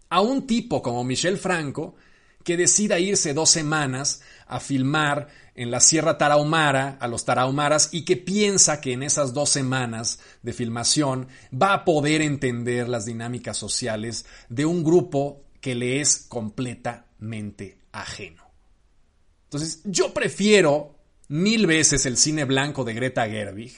a 0.09 0.21
un 0.21 0.45
tipo 0.45 0.83
como 0.83 1.03
Michel 1.03 1.39
Franco 1.39 1.95
que 2.43 2.57
decida 2.57 2.99
irse 2.99 3.33
dos 3.33 3.49
semanas 3.49 4.21
a 4.51 4.59
filmar 4.59 5.29
en 5.55 5.71
la 5.71 5.79
Sierra 5.79 6.17
Tarahumara 6.17 6.97
a 6.99 7.07
los 7.07 7.23
tarahumaras 7.23 7.89
y 7.93 8.03
que 8.03 8.17
piensa 8.17 8.81
que 8.81 8.91
en 8.91 9.01
esas 9.01 9.33
dos 9.33 9.49
semanas 9.49 10.19
de 10.43 10.53
filmación 10.53 11.27
va 11.51 11.73
a 11.73 11.85
poder 11.85 12.21
entender 12.21 12.89
las 12.89 13.05
dinámicas 13.05 13.57
sociales 13.57 14.25
de 14.49 14.65
un 14.65 14.83
grupo 14.83 15.45
que 15.61 15.73
le 15.73 16.01
es 16.01 16.25
completamente 16.27 17.77
ajeno. 17.93 18.43
Entonces, 19.45 19.81
yo 19.85 20.13
prefiero 20.13 20.99
mil 21.29 21.65
veces 21.65 22.05
el 22.05 22.17
cine 22.17 22.43
blanco 22.43 22.83
de 22.83 22.93
Greta 22.93 23.25
Gerwig, 23.27 23.73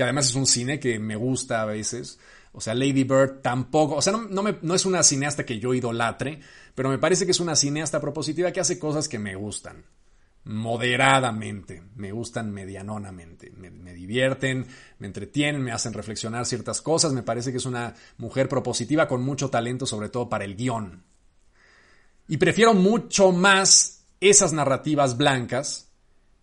que 0.00 0.04
además 0.04 0.30
es 0.30 0.34
un 0.34 0.46
cine 0.46 0.80
que 0.80 0.98
me 0.98 1.14
gusta 1.14 1.60
a 1.60 1.66
veces, 1.66 2.18
o 2.52 2.60
sea, 2.62 2.74
Lady 2.74 3.04
Bird 3.04 3.42
tampoco, 3.42 3.96
o 3.96 4.00
sea, 4.00 4.14
no, 4.14 4.74
es 4.74 4.86
una 4.86 5.02
cineasta 5.02 5.44
que 5.44 5.58
yo 5.58 5.74
idolatre, 5.74 6.40
pero 6.74 6.88
me 6.88 6.96
parece 6.96 7.26
que 7.26 7.32
es 7.32 7.40
una 7.40 7.54
cineasta 7.54 8.00
propositiva 8.00 8.50
que 8.50 8.60
hace 8.60 8.78
cosas 8.78 9.10
que 9.10 9.18
me 9.18 9.34
gustan. 9.34 9.84
Moderadamente, 10.44 11.82
me 11.96 12.12
gustan 12.12 12.50
medianonamente, 12.50 13.52
me, 13.54 13.70
me 13.70 13.92
divierten, 13.92 14.66
me 14.98 15.06
entretienen, 15.06 15.60
me 15.60 15.72
hacen 15.72 15.92
reflexionar 15.92 16.46
ciertas 16.46 16.80
cosas, 16.80 17.12
me 17.12 17.22
parece 17.22 17.50
que 17.50 17.58
es 17.58 17.66
una 17.66 17.94
mujer 18.16 18.48
propositiva 18.48 19.06
con 19.06 19.22
mucho 19.22 19.50
talento, 19.50 19.84
sobre 19.84 20.08
todo 20.08 20.30
para 20.30 20.46
el 20.46 20.56
guion. 20.56 21.04
Y 22.26 22.38
prefiero 22.38 22.72
mucho 22.72 23.32
más 23.32 24.06
esas 24.18 24.54
narrativas 24.54 25.18
blancas 25.18 25.89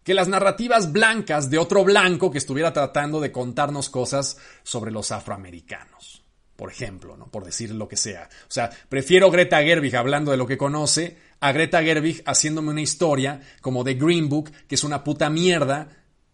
que 0.07 0.13
las 0.13 0.29
narrativas 0.29 0.93
blancas 0.93 1.49
de 1.49 1.57
otro 1.57 1.83
blanco 1.83 2.31
que 2.31 2.37
estuviera 2.37 2.71
tratando 2.71 3.19
de 3.19 3.33
contarnos 3.33 3.89
cosas 3.89 4.37
sobre 4.63 4.89
los 4.89 5.11
afroamericanos. 5.11 6.23
Por 6.55 6.71
ejemplo, 6.71 7.17
¿no? 7.17 7.27
Por 7.27 7.43
decir 7.43 7.75
lo 7.75 7.89
que 7.89 7.97
sea. 7.97 8.29
O 8.43 8.51
sea, 8.51 8.69
prefiero 8.87 9.29
Greta 9.29 9.61
Gerwig 9.61 9.97
hablando 9.97 10.31
de 10.31 10.37
lo 10.37 10.47
que 10.47 10.57
conoce 10.57 11.17
a 11.41 11.51
Greta 11.51 11.83
Gerwig 11.83 12.23
haciéndome 12.25 12.69
una 12.69 12.79
historia 12.79 13.41
como 13.59 13.83
de 13.83 13.95
Green 13.95 14.29
Book, 14.29 14.49
que 14.65 14.75
es 14.75 14.85
una 14.85 15.03
puta 15.03 15.29
mierda, 15.29 15.89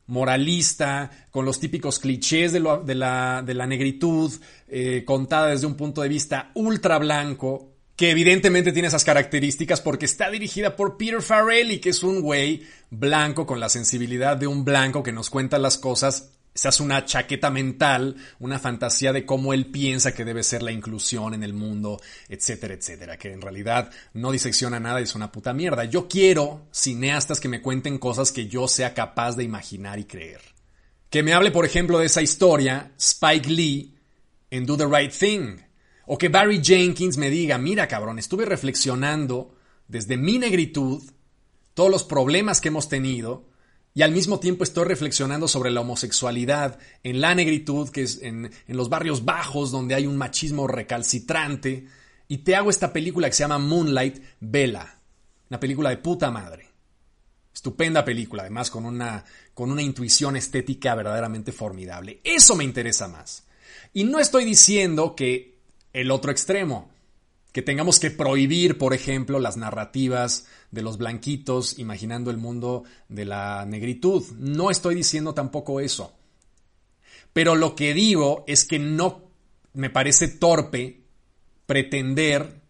moralista, 0.05 1.09
con 1.31 1.43
los 1.43 1.59
típicos 1.59 1.97
clichés 1.97 2.53
de, 2.53 2.59
la, 2.59 3.41
negritud, 3.41 4.31
eh, 4.67 5.03
contada 5.03 5.47
desde 5.47 5.65
un 5.65 5.73
punto 5.73 6.03
de 6.03 6.09
vista 6.09 6.51
ultra 6.53 6.99
blanco, 6.99 7.72
que 7.95 8.09
evidentemente 8.09 8.71
tiene 8.71 8.87
esas 8.87 9.03
características 9.03 9.81
porque 9.81 10.05
está 10.05 10.29
dirigida 10.29 10.75
por 10.75 10.97
Peter 10.97 11.21
Farrelly, 11.21 11.79
que 11.79 11.89
es 11.89 12.03
un 12.03 12.21
güey 12.21 12.63
blanco 12.89 13.45
con 13.45 13.59
la 13.59 13.69
sensibilidad 13.69 14.35
de 14.35 14.47
un 14.47 14.65
blanco 14.65 15.03
que 15.03 15.11
nos 15.11 15.29
cuenta 15.29 15.59
las 15.59 15.77
cosas. 15.77 16.31
Se 16.55 16.67
hace 16.67 16.83
una 16.83 17.05
chaqueta 17.05 17.49
mental, 17.49 18.15
una 18.39 18.59
fantasía 18.59 19.11
de 19.11 19.25
cómo 19.25 19.53
él 19.53 19.67
piensa 19.67 20.13
que 20.13 20.25
debe 20.25 20.43
ser 20.43 20.61
la 20.61 20.71
inclusión 20.71 21.33
en 21.33 21.43
el 21.43 21.53
mundo, 21.53 21.99
etcétera, 22.29 22.75
etcétera, 22.75 23.17
que 23.17 23.31
en 23.31 23.41
realidad 23.41 23.89
no 24.13 24.31
disecciona 24.31 24.79
nada 24.79 24.99
y 24.99 25.03
es 25.03 25.15
una 25.15 25.31
puta 25.31 25.53
mierda. 25.53 25.85
Yo 25.85 26.07
quiero 26.07 26.67
cineastas 26.71 27.39
que 27.39 27.47
me 27.47 27.61
cuenten 27.61 27.97
cosas 27.97 28.31
que 28.31 28.47
yo 28.47 28.67
sea 28.67 28.93
capaz 28.93 29.35
de 29.35 29.43
imaginar 29.43 29.97
y 29.97 30.05
creer. 30.05 30.41
Que 31.09 31.23
me 31.23 31.33
hable, 31.33 31.51
por 31.51 31.65
ejemplo, 31.65 31.99
de 31.99 32.05
esa 32.05 32.21
historia, 32.21 32.91
Spike 32.97 33.49
Lee, 33.49 33.95
en 34.51 34.65
Do 34.67 34.77
the 34.77 34.85
Right 34.85 35.11
Thing, 35.11 35.57
o 36.05 36.17
que 36.17 36.29
Barry 36.29 36.61
Jenkins 36.61 37.17
me 37.17 37.29
diga, 37.29 37.57
mira 37.57 37.87
cabrón, 37.87 38.19
estuve 38.19 38.45
reflexionando 38.45 39.55
desde 39.87 40.17
mi 40.17 40.37
negritud, 40.37 41.03
todos 41.73 41.89
los 41.89 42.03
problemas 42.03 42.61
que 42.61 42.69
hemos 42.69 42.89
tenido, 42.89 43.45
y 43.95 44.01
al 44.01 44.11
mismo 44.11 44.39
tiempo 44.39 44.63
estoy 44.63 44.85
reflexionando 44.85 45.47
sobre 45.47 45.69
la 45.69 45.81
homosexualidad 45.81 46.79
en 47.03 47.21
la 47.21 47.35
negritud, 47.35 47.89
que 47.89 48.03
es 48.03 48.21
en, 48.23 48.51
los 48.67 48.89
barrios 48.89 49.23
bajos, 49.23 49.71
donde 49.71 49.93
hay 49.93 50.07
un 50.07 50.17
machismo 50.17 50.67
recalcitrante, 50.67 51.87
y 52.27 52.39
te 52.39 52.55
hago 52.55 52.69
esta 52.69 52.91
película 52.91 53.27
que 53.27 53.35
se 53.35 53.43
llama 53.43 53.59
Moonlight 53.59 54.19
Vela, 54.39 54.99
una 55.49 55.59
película 55.59 55.89
de 55.89 55.97
puta 55.97 56.31
madre. 56.31 56.69
Estupenda 57.53 58.03
película, 58.03 58.41
además 58.41 58.71
con 58.71 58.85
una, 58.85 59.23
con 59.53 59.71
una 59.71 59.83
intuición 59.83 60.35
estética 60.35 60.95
verdaderamente 60.95 61.51
formidable. 61.51 62.19
Eso 62.23 62.55
me 62.55 62.63
interesa 62.63 63.07
más. 63.07 63.45
Y 63.93 64.05
no 64.05 64.19
estoy 64.19 64.43
diciendo 64.43 65.15
que 65.15 65.52
el 65.93 66.11
otro 66.11 66.31
extremo, 66.31 66.91
que 67.51 67.61
tengamos 67.61 67.99
que 67.99 68.09
prohibir, 68.09 68.79
por 68.79 68.93
ejemplo, 68.93 69.39
las 69.39 69.57
narrativas 69.57 70.47
de 70.71 70.81
los 70.81 70.97
blanquitos 70.97 71.77
imaginando 71.77 72.31
el 72.31 72.37
mundo 72.37 72.83
de 73.09 73.25
la 73.25 73.63
negritud. 73.65 74.23
No 74.39 74.71
estoy 74.71 74.95
diciendo 74.95 75.35
tampoco 75.35 75.79
eso. 75.79 76.15
Pero 77.31 77.55
lo 77.55 77.75
que 77.75 77.93
digo 77.93 78.43
es 78.47 78.65
que 78.65 78.79
no 78.79 79.21
me 79.73 79.91
parece 79.91 80.27
torpe 80.27 81.03
pretender 81.67 82.61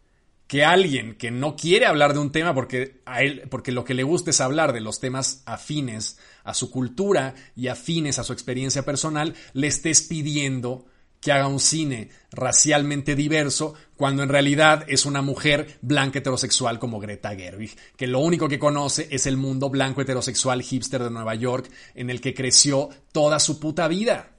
que 0.48 0.64
alguien 0.64 1.16
que 1.16 1.32
no 1.32 1.56
quiere 1.56 1.86
hablar 1.86 2.14
de 2.14 2.20
un 2.20 2.32
tema 2.32 2.54
porque 2.54 3.02
a 3.06 3.24
él 3.24 3.48
porque 3.50 3.72
lo 3.72 3.86
que 3.86 3.94
le 3.94 4.04
gusta 4.04 4.30
es 4.30 4.42
hablar 4.42 4.74
de 4.74 4.82
los 4.82 5.00
temas 5.00 5.42
afines 5.46 6.20
a 6.44 6.54
su 6.54 6.70
cultura 6.70 7.34
y 7.56 7.68
afines 7.68 8.20
a 8.20 8.24
su 8.24 8.34
experiencia 8.34 8.84
personal 8.84 9.34
le 9.54 9.68
estés 9.68 10.04
pidiendo 10.04 10.86
que 11.24 11.32
haga 11.32 11.48
un 11.48 11.60
cine 11.60 12.10
racialmente 12.32 13.16
diverso 13.16 13.76
cuando 13.96 14.24
en 14.24 14.30
realidad 14.30 14.84
es 14.90 15.06
una 15.06 15.22
mujer 15.22 15.80
blanca 15.82 16.20
heterosexual 16.20 16.80
como 16.80 17.00
Greta 17.00 17.34
Gerwig, 17.34 17.78
que 17.96 18.08
lo 18.08 18.20
único 18.20 18.50
que 18.50 18.60
conoce 18.60 19.08
es 19.10 19.26
el 19.26 19.38
mundo 19.38 19.70
blanco 19.70 20.02
heterosexual 20.02 20.62
hipster 20.62 21.02
de 21.02 21.12
Nueva 21.12 21.36
York 21.36 21.72
en 21.96 22.10
el 22.10 22.20
que 22.20 22.34
creció 22.34 22.90
toda 23.14 23.40
su 23.40 23.58
puta 23.60 23.88
vida. 23.88 24.32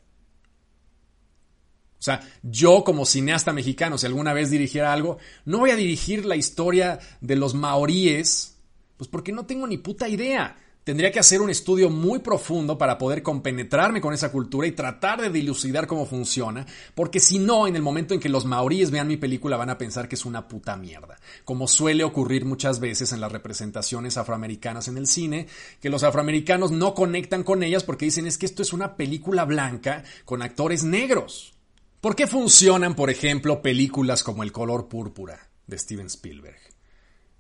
O 1.99 2.03
sea, 2.05 2.21
yo 2.43 2.85
como 2.85 3.07
cineasta 3.07 3.55
mexicano, 3.55 3.97
si 3.97 4.05
alguna 4.05 4.35
vez 4.35 4.51
dirigiera 4.51 4.93
algo, 4.93 5.17
no 5.47 5.61
voy 5.61 5.71
a 5.71 5.77
dirigir 5.77 6.27
la 6.27 6.37
historia 6.37 6.99
de 7.23 7.37
los 7.37 7.55
maoríes, 7.55 8.59
pues 8.99 9.09
porque 9.09 9.33
no 9.33 9.47
tengo 9.47 9.67
ni 9.67 9.79
puta 9.79 10.07
idea. 10.07 10.59
Tendría 10.85 11.11
que 11.11 11.19
hacer 11.19 11.41
un 11.41 11.49
estudio 11.49 11.89
muy 11.89 12.19
profundo 12.19 12.77
para 12.77 12.99
poder 12.99 13.23
compenetrarme 13.23 14.03
con 14.03 14.13
esa 14.13 14.31
cultura 14.31 14.67
y 14.67 14.73
tratar 14.73 15.23
de 15.23 15.31
dilucidar 15.31 15.87
cómo 15.87 16.05
funciona, 16.05 16.67
porque 16.95 17.21
si 17.21 17.39
no, 17.39 17.67
en 17.67 17.75
el 17.75 17.81
momento 17.81 18.13
en 18.13 18.21
que 18.21 18.29
los 18.29 18.45
maoríes 18.45 18.91
vean 18.91 19.09
mi 19.09 19.17
película 19.17 19.57
van 19.57 19.71
a 19.71 19.79
pensar 19.79 20.09
que 20.09 20.15
es 20.15 20.27
una 20.27 20.47
puta 20.47 20.77
mierda, 20.77 21.19
como 21.47 21.69
suele 21.69 22.05
ocurrir 22.05 22.45
muchas 22.45 22.81
veces 22.81 23.15
en 23.15 23.23
las 23.23 23.33
representaciones 23.33 24.19
afroamericanas 24.19 24.87
en 24.89 24.99
el 24.99 25.07
cine, 25.07 25.47
que 25.81 25.89
los 25.89 26.03
afroamericanos 26.03 26.71
no 26.71 26.93
conectan 26.93 27.45
con 27.45 27.63
ellas 27.63 27.83
porque 27.83 28.05
dicen 28.05 28.27
es 28.27 28.37
que 28.37 28.45
esto 28.45 28.61
es 28.61 28.75
una 28.75 28.95
película 28.95 29.47
blanca 29.47 30.05
con 30.27 30.43
actores 30.43 30.85
negros. 30.85 31.55
¿Por 32.03 32.15
qué 32.15 32.27
funcionan, 32.27 32.95
por 32.95 33.09
ejemplo, 33.09 33.63
películas 33.63 34.23
como 34.23 34.43
El 34.43 34.53
color 34.53 34.89
púrpura 34.89 35.49
de 35.67 35.79
Steven 35.79 36.09
Spielberg? 36.09 36.75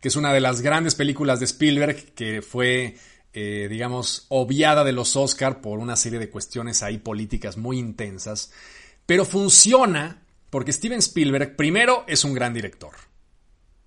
que 0.04 0.08
es 0.08 0.16
una 0.16 0.34
de 0.34 0.40
las 0.40 0.60
grandes 0.60 0.94
películas 0.94 1.40
de 1.40 1.46
Spielberg 1.46 2.12
que 2.14 2.42
fue, 2.42 2.94
eh, 3.34 3.66
digamos, 3.68 4.26
obviada 4.28 4.84
de 4.84 4.92
los 4.92 5.16
Oscar 5.16 5.60
por 5.60 5.78
una 5.78 5.96
serie 5.96 6.18
de 6.18 6.30
cuestiones 6.30 6.82
ahí 6.82 6.98
políticas 6.98 7.56
muy 7.56 7.78
intensas, 7.78 8.52
pero 9.06 9.24
funciona 9.24 10.22
porque 10.50 10.72
Steven 10.72 11.00
Spielberg 11.00 11.56
primero 11.56 12.04
es 12.06 12.24
un 12.24 12.32
gran 12.32 12.54
director 12.54 12.92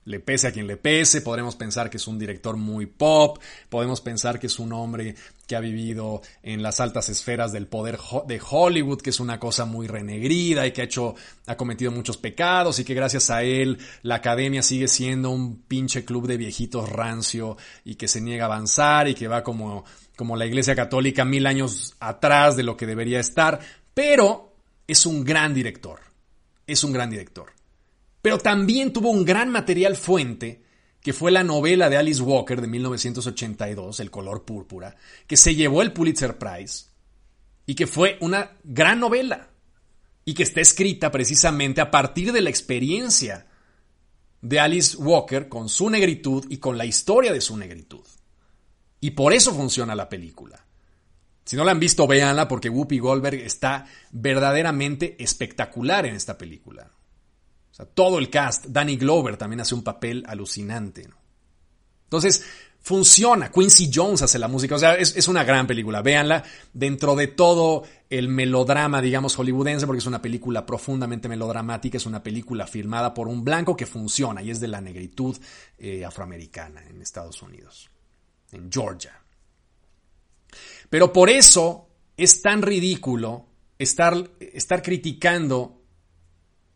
le 0.07 0.21
pese 0.21 0.47
a 0.47 0.51
quien 0.53 0.67
le 0.67 0.77
pese, 0.77 1.21
podremos 1.21 1.57
pensar 1.57 1.89
que 1.89 1.97
es 1.97 2.07
un 2.07 2.17
director 2.17 2.55
muy 2.55 2.85
pop, 2.85 3.39
podemos 3.69 3.99
pensar 3.99 4.39
que 4.39 4.47
es 4.47 4.57
un 4.57 4.71
hombre 4.71 5.15
que 5.45 5.57
ha 5.57 5.59
vivido 5.59 6.21
en 6.43 6.63
las 6.63 6.79
altas 6.79 7.09
esferas 7.09 7.51
del 7.51 7.67
poder 7.67 7.99
de 8.25 8.41
Hollywood, 8.41 9.01
que 9.01 9.09
es 9.09 9.19
una 9.19 9.37
cosa 9.37 9.65
muy 9.65 9.85
renegrida 9.85 10.65
y 10.65 10.71
que 10.71 10.81
ha 10.81 10.85
hecho, 10.85 11.15
ha 11.45 11.57
cometido 11.57 11.91
muchos 11.91 12.15
pecados 12.15 12.79
y 12.79 12.85
que 12.85 12.93
gracias 12.93 13.29
a 13.29 13.43
él 13.43 13.79
la 14.01 14.15
academia 14.15 14.63
sigue 14.63 14.87
siendo 14.87 15.29
un 15.29 15.61
pinche 15.63 16.05
club 16.05 16.25
de 16.25 16.37
viejitos 16.37 16.87
rancio 16.87 17.57
y 17.83 17.95
que 17.95 18.07
se 18.07 18.21
niega 18.21 18.45
a 18.45 18.47
avanzar 18.47 19.09
y 19.09 19.13
que 19.13 19.27
va 19.27 19.43
como, 19.43 19.83
como 20.15 20.37
la 20.37 20.45
iglesia 20.45 20.73
católica 20.73 21.25
mil 21.25 21.45
años 21.45 21.97
atrás 21.99 22.55
de 22.55 22.63
lo 22.63 22.77
que 22.77 22.85
debería 22.85 23.19
estar, 23.19 23.59
pero 23.93 24.53
es 24.87 25.05
un 25.05 25.25
gran 25.25 25.53
director, 25.53 25.99
es 26.65 26.85
un 26.85 26.93
gran 26.93 27.09
director. 27.09 27.56
Pero 28.27 28.39
también 28.39 28.91
tuvo 28.91 29.09
un 29.09 29.23
gran 29.23 29.49
material 29.49 29.95
fuente, 29.95 30.61
que 30.99 31.13
fue 31.13 31.31
la 31.31 31.45
novela 31.45 31.89
de 31.89 31.95
Alice 31.95 32.21
Walker 32.21 32.59
de 32.59 32.67
1982, 32.67 34.01
El 34.01 34.11
color 34.11 34.43
púrpura, 34.43 34.97
que 35.27 35.37
se 35.37 35.55
llevó 35.55 35.81
el 35.81 35.93
Pulitzer 35.93 36.37
Prize 36.37 36.87
y 37.65 37.73
que 37.73 37.87
fue 37.87 38.17
una 38.19 38.51
gran 38.65 38.99
novela 38.99 39.51
y 40.25 40.33
que 40.33 40.43
está 40.43 40.59
escrita 40.59 41.09
precisamente 41.09 41.79
a 41.79 41.89
partir 41.89 42.33
de 42.33 42.41
la 42.41 42.49
experiencia 42.49 43.47
de 44.41 44.59
Alice 44.59 44.97
Walker 44.97 45.47
con 45.47 45.69
su 45.69 45.89
negritud 45.89 46.47
y 46.49 46.57
con 46.57 46.77
la 46.77 46.83
historia 46.83 47.31
de 47.31 47.39
su 47.39 47.55
negritud. 47.55 48.03
Y 48.99 49.11
por 49.11 49.31
eso 49.31 49.53
funciona 49.53 49.95
la 49.95 50.09
película. 50.09 50.65
Si 51.45 51.55
no 51.55 51.63
la 51.63 51.71
han 51.71 51.79
visto, 51.79 52.05
véanla 52.05 52.49
porque 52.49 52.67
Whoopi 52.67 52.99
Goldberg 52.99 53.39
está 53.39 53.85
verdaderamente 54.11 55.15
espectacular 55.17 56.05
en 56.05 56.15
esta 56.15 56.37
película 56.37 56.91
todo 57.85 58.19
el 58.19 58.29
cast, 58.29 58.65
Danny 58.65 58.97
Glover 58.97 59.37
también 59.37 59.61
hace 59.61 59.75
un 59.75 59.83
papel 59.83 60.23
alucinante. 60.27 61.07
Entonces, 62.03 62.43
funciona. 62.87 63.51
Quincy 63.51 63.91
Jones 63.93 64.21
hace 64.21 64.39
la 64.39 64.47
música. 64.47 64.75
O 64.75 64.79
sea, 64.79 64.95
es, 64.95 65.27
una 65.27 65.43
gran 65.43 65.67
película. 65.67 66.01
Véanla 66.01 66.43
dentro 66.71 67.15
de 67.15 67.27
todo 67.27 67.83
el 68.09 68.29
melodrama, 68.29 69.01
digamos, 69.01 69.35
hollywoodense, 69.35 69.85
porque 69.85 69.99
es 69.99 70.05
una 70.05 70.21
película 70.21 70.65
profundamente 70.65 71.27
melodramática. 71.27 71.97
Es 71.97 72.05
una 72.05 72.23
película 72.23 72.65
filmada 72.65 73.13
por 73.13 73.27
un 73.27 73.43
blanco 73.43 73.75
que 73.75 73.85
funciona 73.85 74.41
y 74.41 74.51
es 74.51 74.61
de 74.61 74.69
la 74.69 74.79
negritud 74.79 75.37
eh, 75.77 76.05
afroamericana 76.05 76.81
en 76.89 77.01
Estados 77.01 77.41
Unidos, 77.41 77.89
en 78.53 78.71
Georgia. 78.71 79.21
Pero 80.89 81.11
por 81.11 81.29
eso 81.29 81.89
es 82.15 82.41
tan 82.41 82.61
ridículo 82.61 83.47
estar, 83.77 84.31
estar 84.39 84.81
criticando 84.81 85.76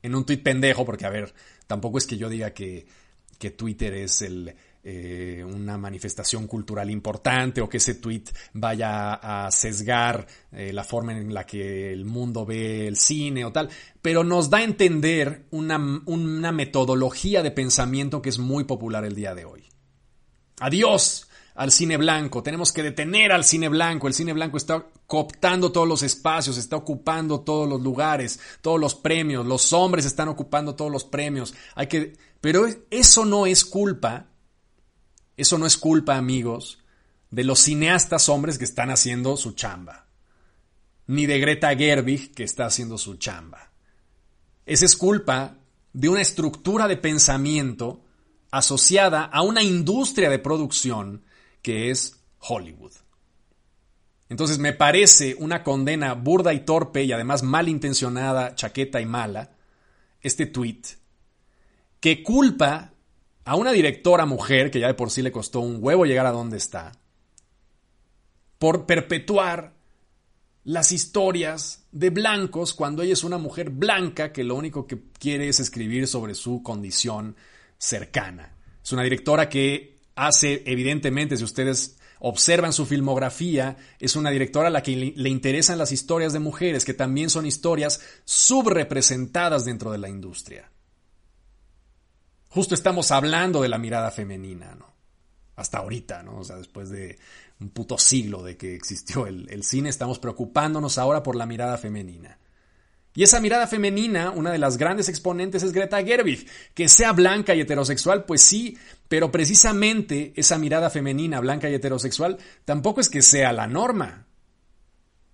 en 0.02 0.16
un 0.16 0.26
tuit 0.26 0.44
pendejo, 0.44 0.86
porque 0.86 1.06
a 1.06 1.10
ver, 1.10 1.34
tampoco 1.68 1.98
es 1.98 2.08
que 2.08 2.18
yo 2.18 2.30
diga 2.30 2.54
que, 2.54 2.86
que 3.38 3.52
Twitter 3.52 3.94
es 3.94 4.22
el, 4.22 4.56
eh, 4.84 5.46
una 5.46 5.78
manifestación 5.78 6.48
cultural 6.48 6.90
importante 6.90 7.62
o 7.62 7.70
que 7.70 7.78
ese 7.78 7.96
tweet 7.96 8.24
vaya 8.54 9.14
a 9.14 9.52
sesgar 9.52 10.26
eh, 10.52 10.74
la 10.74 10.84
forma 10.84 11.16
en 11.16 11.34
la 11.34 11.46
que 11.46 11.94
el 11.94 12.06
mundo 12.06 12.48
ve 12.48 12.88
el 12.88 12.98
cine 12.98 13.46
o 13.46 13.52
tal, 13.52 13.70
pero 14.02 14.24
nos 14.24 14.50
da 14.50 14.58
a 14.58 14.64
entender 14.64 15.46
una, 15.52 15.78
una 16.06 16.52
metodología 16.52 17.44
de 17.44 17.52
pensamiento 17.52 18.24
que 18.24 18.30
es 18.30 18.40
muy 18.40 18.64
popular 18.64 19.06
el 19.06 19.14
día 19.14 19.36
de 19.36 19.46
hoy. 19.46 19.70
Adiós 20.60 21.28
al 21.56 21.72
cine 21.72 21.98
blanco, 21.98 22.44
tenemos 22.44 22.72
que 22.72 22.84
detener 22.84 23.32
al 23.32 23.44
cine 23.44 23.70
blanco, 23.70 24.08
el 24.08 24.14
cine 24.14 24.34
blanco 24.34 24.58
está 24.58 24.88
cooptando 25.06 25.72
todos 25.72 25.88
los 25.88 26.02
espacios, 26.04 26.58
está 26.58 26.78
ocupando 26.78 27.42
todos 27.42 27.68
los 27.68 27.82
lugares, 27.82 28.40
todos 28.62 28.80
los 28.80 28.96
premios, 28.96 29.46
los 29.46 29.74
hombres 29.74 30.06
están 30.06 30.30
ocupando 30.30 30.76
todos 30.76 30.92
los 30.92 31.04
premios, 31.04 31.54
hay 31.76 31.88
que 31.88 32.14
pero 32.42 32.66
eso 32.90 33.24
no 33.24 33.46
es 33.46 33.64
culpa, 33.64 34.28
eso 35.38 35.58
no 35.60 35.68
es 35.68 35.78
culpa, 35.78 36.18
amigos, 36.18 36.80
de 37.30 37.44
los 37.44 37.60
cineastas 37.60 38.30
hombres 38.30 38.58
que 38.58 38.66
están 38.66 38.90
haciendo 38.90 39.38
su 39.38 39.52
chamba, 39.52 40.08
ni 41.06 41.28
de 41.28 41.40
Greta 41.40 41.76
Gerwig 41.76 42.34
que 42.34 42.44
está 42.44 42.66
haciendo 42.66 42.98
su 42.98 43.16
chamba. 43.16 43.72
Esa 44.66 44.86
es 44.86 44.98
culpa 44.98 45.58
de 45.94 46.10
una 46.10 46.22
estructura 46.22 46.88
de 46.88 46.98
pensamiento 46.98 48.04
asociada 48.50 49.24
a 49.24 49.44
una 49.44 49.62
industria 49.62 50.30
de 50.30 50.40
producción 50.40 51.24
que 51.62 51.92
es 51.92 52.24
Hollywood. 52.40 52.94
Entonces 54.30 54.60
me 54.60 54.74
parece 54.74 55.36
una 55.40 55.62
condena 55.64 56.14
burda 56.14 56.54
y 56.54 56.62
torpe 56.62 57.04
y 57.04 57.12
además 57.12 57.44
malintencionada, 57.44 58.56
chaqueta 58.56 59.02
y 59.02 59.06
mala, 59.06 59.52
este 60.22 60.46
tweet, 60.46 60.82
que 62.00 62.24
culpa 62.24 62.94
a 63.44 63.56
una 63.56 63.72
directora 63.72 64.26
mujer, 64.26 64.72
que 64.72 64.80
ya 64.80 64.88
de 64.88 64.94
por 64.94 65.12
sí 65.12 65.22
le 65.22 65.32
costó 65.32 65.60
un 65.60 65.80
huevo 65.82 66.06
llegar 66.06 66.26
a 66.26 66.32
donde 66.32 66.58
está, 66.58 66.94
por 68.58 68.86
perpetuar 68.86 69.74
las 70.64 70.92
historias 70.92 71.88
de 71.92 72.12
blancos 72.12 72.74
cuando 72.74 73.02
ella 73.02 73.14
es 73.14 73.24
una 73.24 73.38
mujer 73.38 73.72
blanca 73.72 74.32
que 74.32 74.44
lo 74.44 74.56
único 74.56 74.86
que 74.86 75.02
quiere 75.20 75.50
es 75.50 75.60
escribir 75.60 76.08
sobre 76.08 76.36
su 76.36 76.62
condición 76.62 77.36
cercana. 77.78 78.56
Es 78.84 78.92
una 78.92 79.04
directora 79.04 79.50
que 79.50 80.00
hace, 80.28 80.62
evidentemente, 80.68 81.36
si 81.36 81.44
ustedes 81.44 81.98
observan 82.20 82.74
su 82.74 82.86
filmografía, 82.86 83.78
es 84.00 84.16
una 84.16 84.30
directora 84.30 84.68
a 84.68 84.72
la 84.72 84.84
que 84.84 85.14
le 85.16 85.30
interesan 85.30 85.80
las 85.80 85.92
historias 85.92 86.32
de 86.32 86.40
mujeres, 86.40 86.86
que 86.86 86.94
también 86.94 87.32
son 87.32 87.48
historias 87.48 88.02
subrepresentadas 88.24 89.66
dentro 89.66 89.92
de 89.92 89.98
la 89.98 90.10
industria. 90.10 90.72
Justo 92.50 92.76
estamos 92.76 93.10
hablando 93.10 93.64
de 93.64 93.70
la 93.70 93.80
mirada 93.80 94.12
femenina, 94.12 94.76
¿no? 94.76 94.94
Hasta 95.56 95.80
ahorita, 95.80 96.22
¿no? 96.22 96.38
O 96.38 96.44
sea, 96.44 96.58
después 96.58 96.92
de 96.92 97.18
un 97.60 97.70
puto 97.70 97.98
siglo 97.98 98.44
de 98.44 98.58
que 98.58 98.76
existió 98.76 99.26
el, 99.26 99.50
el 99.50 99.64
cine, 99.64 99.90
estamos 99.90 100.20
preocupándonos 100.20 101.00
ahora 101.00 101.24
por 101.24 101.36
la 101.36 101.48
mirada 101.48 101.80
femenina. 101.80 102.38
Y 103.14 103.24
esa 103.24 103.42
mirada 103.42 103.68
femenina, 103.68 104.32
una 104.32 104.52
de 104.52 104.58
las 104.58 104.78
grandes 104.78 105.10
exponentes 105.10 105.64
es 105.64 105.74
Greta 105.74 106.02
Gerwig. 106.04 106.48
Que 106.74 106.88
sea 106.88 107.12
blanca 107.12 107.54
y 107.54 107.62
heterosexual, 107.62 108.24
pues 108.26 108.42
sí, 108.42 108.78
pero 109.08 109.32
precisamente 109.32 110.32
esa 110.36 110.58
mirada 110.58 110.90
femenina, 110.90 111.42
blanca 111.42 111.70
y 111.70 111.74
heterosexual, 111.74 112.38
tampoco 112.64 113.02
es 113.02 113.10
que 113.10 113.22
sea 113.22 113.52
la 113.52 113.68
norma. 113.68 114.28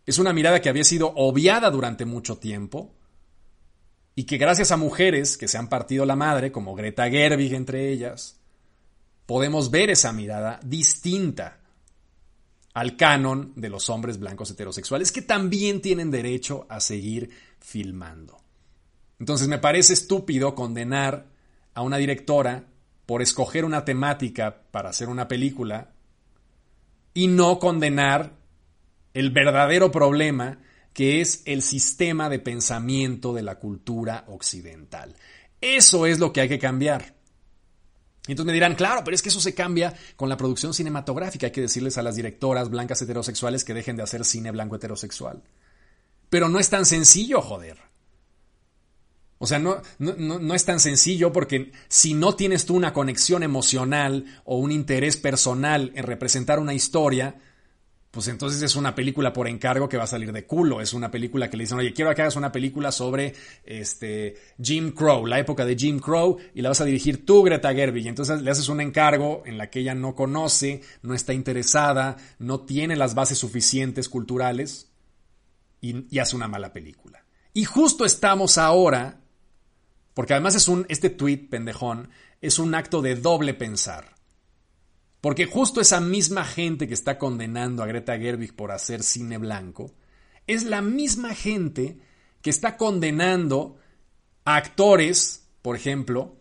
Es 0.05 0.17
una 0.17 0.33
mirada 0.33 0.61
que 0.61 0.69
había 0.69 0.83
sido 0.83 1.13
obviada 1.15 1.69
durante 1.69 2.05
mucho 2.05 2.37
tiempo 2.37 2.95
y 4.15 4.23
que 4.23 4.37
gracias 4.37 4.71
a 4.71 4.77
mujeres 4.77 5.37
que 5.37 5.47
se 5.47 5.59
han 5.59 5.69
partido 5.69 6.05
la 6.05 6.15
madre, 6.15 6.51
como 6.51 6.73
Greta 6.73 7.07
Gerwig 7.07 7.53
entre 7.53 7.91
ellas, 7.91 8.39
podemos 9.27 9.69
ver 9.69 9.91
esa 9.91 10.11
mirada 10.13 10.59
distinta 10.63 11.59
al 12.73 12.95
canon 12.95 13.53
de 13.55 13.69
los 13.69 13.89
hombres 13.89 14.17
blancos 14.17 14.49
heterosexuales 14.49 15.11
que 15.11 15.21
también 15.21 15.81
tienen 15.81 16.09
derecho 16.09 16.65
a 16.69 16.79
seguir 16.79 17.29
filmando. 17.67 18.37
Entonces 19.19 19.49
me 19.49 19.57
parece 19.57 19.91
estúpido 19.91 20.55
condenar 20.55 21.27
a 21.73 21.81
una 21.81 21.97
directora 21.97 22.63
por 23.05 23.21
escoger 23.21 23.65
una 23.65 23.83
temática 23.83 24.61
para 24.71 24.89
hacer 24.89 25.09
una 25.09 25.27
película 25.27 25.91
y 27.13 27.27
no 27.27 27.59
condenar 27.59 28.37
el 29.13 29.31
verdadero 29.31 29.91
problema 29.91 30.59
que 30.93 31.19
es 31.19 31.43
el 31.45 31.61
sistema 31.61 32.29
de 32.29 32.39
pensamiento 32.39 33.33
de 33.33 33.43
la 33.43 33.59
cultura 33.59 34.23
occidental. 34.27 35.13
Eso 35.59 36.05
es 36.05 36.19
lo 36.19 36.31
que 36.31 36.41
hay 36.41 36.49
que 36.49 36.59
cambiar. 36.59 37.15
Y 38.27 38.31
entonces 38.31 38.47
me 38.47 38.53
dirán, 38.53 38.75
claro, 38.75 39.03
pero 39.03 39.13
es 39.13 39.21
que 39.21 39.29
eso 39.29 39.41
se 39.41 39.53
cambia 39.53 39.93
con 40.15 40.29
la 40.29 40.37
producción 40.37 40.73
cinematográfica. 40.73 41.47
Hay 41.47 41.51
que 41.51 41.61
decirles 41.61 41.97
a 41.97 42.01
las 42.01 42.15
directoras 42.15 42.69
blancas 42.69 43.01
heterosexuales 43.01 43.65
que 43.65 43.73
dejen 43.73 43.97
de 43.97 44.03
hacer 44.03 44.23
cine 44.23 44.51
blanco 44.51 44.77
heterosexual. 44.77 45.43
Pero 46.29 46.49
no 46.49 46.59
es 46.59 46.69
tan 46.69 46.85
sencillo, 46.85 47.41
joder. 47.41 47.77
O 49.39 49.45
sea, 49.45 49.59
no, 49.59 49.81
no, 49.99 50.15
no, 50.15 50.55
es 50.55 50.65
tan 50.65 50.79
sencillo 50.79 51.31
porque 51.31 51.71
si 51.87 52.15
no 52.15 52.35
tienes 52.35 52.65
tú 52.65 52.75
una 52.75 52.93
conexión 52.93 53.43
emocional 53.43 54.25
o 54.45 54.57
un 54.57 54.71
interés 54.71 55.15
personal 55.17 55.91
en 55.93 56.03
representar 56.03 56.59
una 56.59 56.73
historia, 56.73 57.35
pues 58.09 58.29
entonces 58.29 58.63
es 58.63 58.75
una 58.75 58.95
película 58.95 59.33
por 59.33 59.47
encargo 59.47 59.87
que 59.87 59.97
va 59.97 60.05
a 60.05 60.07
salir 60.07 60.31
de 60.31 60.47
culo. 60.47 60.81
Es 60.81 60.93
una 60.93 61.11
película 61.11 61.51
que 61.51 61.57
le 61.57 61.65
dicen, 61.65 61.77
oye, 61.77 61.93
quiero 61.93 62.15
que 62.15 62.23
hagas 62.23 62.35
una 62.35 62.51
película 62.51 62.91
sobre 62.91 63.35
este, 63.63 64.37
Jim 64.59 64.91
Crow, 64.91 65.27
la 65.27 65.37
época 65.37 65.65
de 65.65 65.75
Jim 65.75 65.99
Crow, 65.99 66.37
y 66.55 66.63
la 66.63 66.69
vas 66.69 66.81
a 66.81 66.85
dirigir 66.85 67.23
tú, 67.23 67.43
Greta 67.43 67.71
Gerwig. 67.75 68.05
Y 68.05 68.09
entonces 68.09 68.41
le 68.41 68.49
haces 68.49 68.69
un 68.69 68.81
encargo 68.81 69.43
en 69.45 69.59
la 69.59 69.69
que 69.69 69.81
ella 69.81 69.93
no 69.93 70.15
conoce, 70.15 70.81
no 71.03 71.13
está 71.13 71.33
interesada, 71.33 72.17
no 72.39 72.61
tiene 72.61 72.95
las 72.95 73.13
bases 73.13 73.37
suficientes 73.37 74.09
culturales 74.09 74.89
y, 75.81 76.19
hace 76.19 76.35
una 76.35 76.47
mala 76.47 76.73
película. 76.73 77.23
Y 77.53 77.65
justo 77.65 78.05
estamos 78.05 78.57
ahora 78.57 79.21
Porque 80.13 80.33
además 80.33 80.55
es 80.55 80.67
un, 80.67 80.85
este 80.89 81.09
tweet 81.09 81.47
pendejón 81.49 82.09
es 82.41 82.59
un 82.59 82.75
acto 82.75 83.01
de 83.01 83.15
doble 83.15 83.53
pensar. 83.53 84.15
Porque 85.21 85.45
justo 85.45 85.81
esa 85.81 85.99
misma 85.99 86.45
gente 86.45 86.87
que 86.87 86.93
está 86.93 87.17
condenando 87.17 87.83
a 87.83 87.87
Greta 87.87 88.17
Gerwig 88.17 88.55
por 88.55 88.71
hacer 88.71 89.03
cine 89.03 89.37
blanco, 89.37 89.93
es 90.45 90.63
la 90.63 90.81
misma 90.81 91.35
gente 91.35 91.99
que 92.41 92.49
está 92.49 92.77
condenando 92.77 93.77
a 94.45 94.55
actores, 94.55 95.47
por 95.61 95.75
ejemplo, 95.75 96.37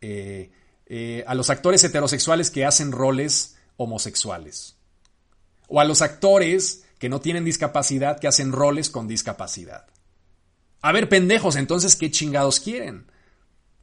eh, 0.00 0.50
eh, 0.86 1.24
a 1.26 1.34
los 1.34 1.50
actores 1.50 1.82
heterosexuales 1.84 2.50
que 2.50 2.64
hacen 2.64 2.92
roles 2.92 3.56
homosexuales. 3.76 4.76
O 5.68 5.80
a 5.80 5.84
los 5.84 6.02
actores 6.02 6.84
que 6.98 7.08
no 7.08 7.20
tienen 7.20 7.44
discapacidad 7.44 8.18
que 8.18 8.28
hacen 8.28 8.52
roles 8.52 8.90
con 8.90 9.08
discapacidad. 9.08 9.86
A 10.80 10.92
ver, 10.92 11.08
pendejos, 11.08 11.56
entonces, 11.56 11.96
¿qué 11.96 12.10
chingados 12.10 12.60
quieren? 12.60 13.10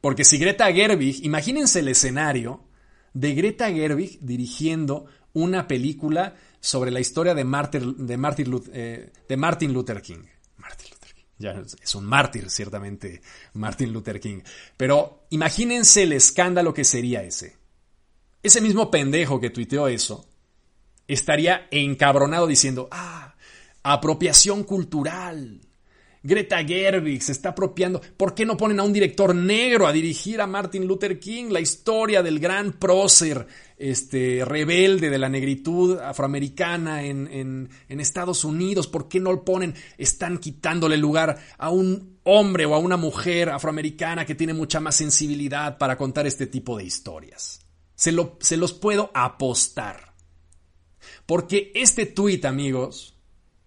Porque 0.00 0.24
si 0.24 0.38
Greta 0.38 0.72
Gerwig, 0.72 1.24
imagínense 1.24 1.80
el 1.80 1.88
escenario 1.88 2.64
de 3.12 3.34
Greta 3.34 3.70
Gerwig 3.70 4.18
dirigiendo 4.20 5.06
una 5.32 5.66
película 5.66 6.36
sobre 6.60 6.90
la 6.90 7.00
historia 7.00 7.34
de 7.34 7.44
Martin, 7.44 8.06
de 8.06 8.16
Martin, 8.16 8.62
eh, 8.72 9.12
de 9.28 9.36
Martin 9.36 9.72
Luther 9.72 10.00
King. 10.00 10.24
Martin 10.56 10.90
Luther 10.90 11.14
King. 11.14 11.24
Ya 11.38 11.62
es 11.82 11.94
un 11.94 12.04
mártir, 12.04 12.50
ciertamente, 12.50 13.20
Martin 13.54 13.92
Luther 13.92 14.20
King. 14.20 14.40
Pero 14.76 15.26
imagínense 15.30 16.02
el 16.04 16.12
escándalo 16.12 16.72
que 16.72 16.84
sería 16.84 17.22
ese. 17.22 17.56
Ese 18.42 18.60
mismo 18.60 18.90
pendejo 18.90 19.40
que 19.40 19.50
tuiteó 19.50 19.88
eso 19.88 20.28
estaría 21.08 21.66
encabronado 21.70 22.46
diciendo, 22.46 22.88
ah, 22.90 23.34
apropiación 23.82 24.64
cultural. 24.64 25.60
Greta 26.26 26.64
Gerwig 26.64 27.22
se 27.22 27.32
está 27.32 27.50
apropiando. 27.50 28.00
¿Por 28.16 28.34
qué 28.34 28.46
no 28.46 28.56
ponen 28.56 28.80
a 28.80 28.82
un 28.82 28.94
director 28.94 29.34
negro 29.34 29.86
a 29.86 29.92
dirigir 29.92 30.40
a 30.40 30.46
Martin 30.46 30.86
Luther 30.86 31.20
King? 31.20 31.50
La 31.50 31.60
historia 31.60 32.22
del 32.22 32.40
gran 32.40 32.72
prócer, 32.72 33.46
este, 33.76 34.42
rebelde 34.42 35.10
de 35.10 35.18
la 35.18 35.28
negritud 35.28 35.98
afroamericana 35.98 37.04
en, 37.04 37.28
en, 37.30 38.00
Estados 38.00 38.42
Unidos. 38.42 38.88
¿Por 38.88 39.06
qué 39.06 39.20
no 39.20 39.32
lo 39.32 39.44
ponen? 39.44 39.74
Están 39.98 40.38
quitándole 40.38 40.96
lugar 40.96 41.38
a 41.58 41.68
un 41.68 42.18
hombre 42.22 42.64
o 42.64 42.74
a 42.74 42.78
una 42.78 42.96
mujer 42.96 43.50
afroamericana 43.50 44.24
que 44.24 44.34
tiene 44.34 44.54
mucha 44.54 44.80
más 44.80 44.96
sensibilidad 44.96 45.76
para 45.76 45.98
contar 45.98 46.26
este 46.26 46.46
tipo 46.46 46.78
de 46.78 46.84
historias. 46.84 47.60
Se, 47.96 48.12
lo, 48.12 48.38
se 48.40 48.56
los 48.56 48.72
puedo 48.72 49.10
apostar. 49.12 50.03
Porque 51.26 51.72
este 51.74 52.06
tuit, 52.06 52.44
amigos, 52.44 53.14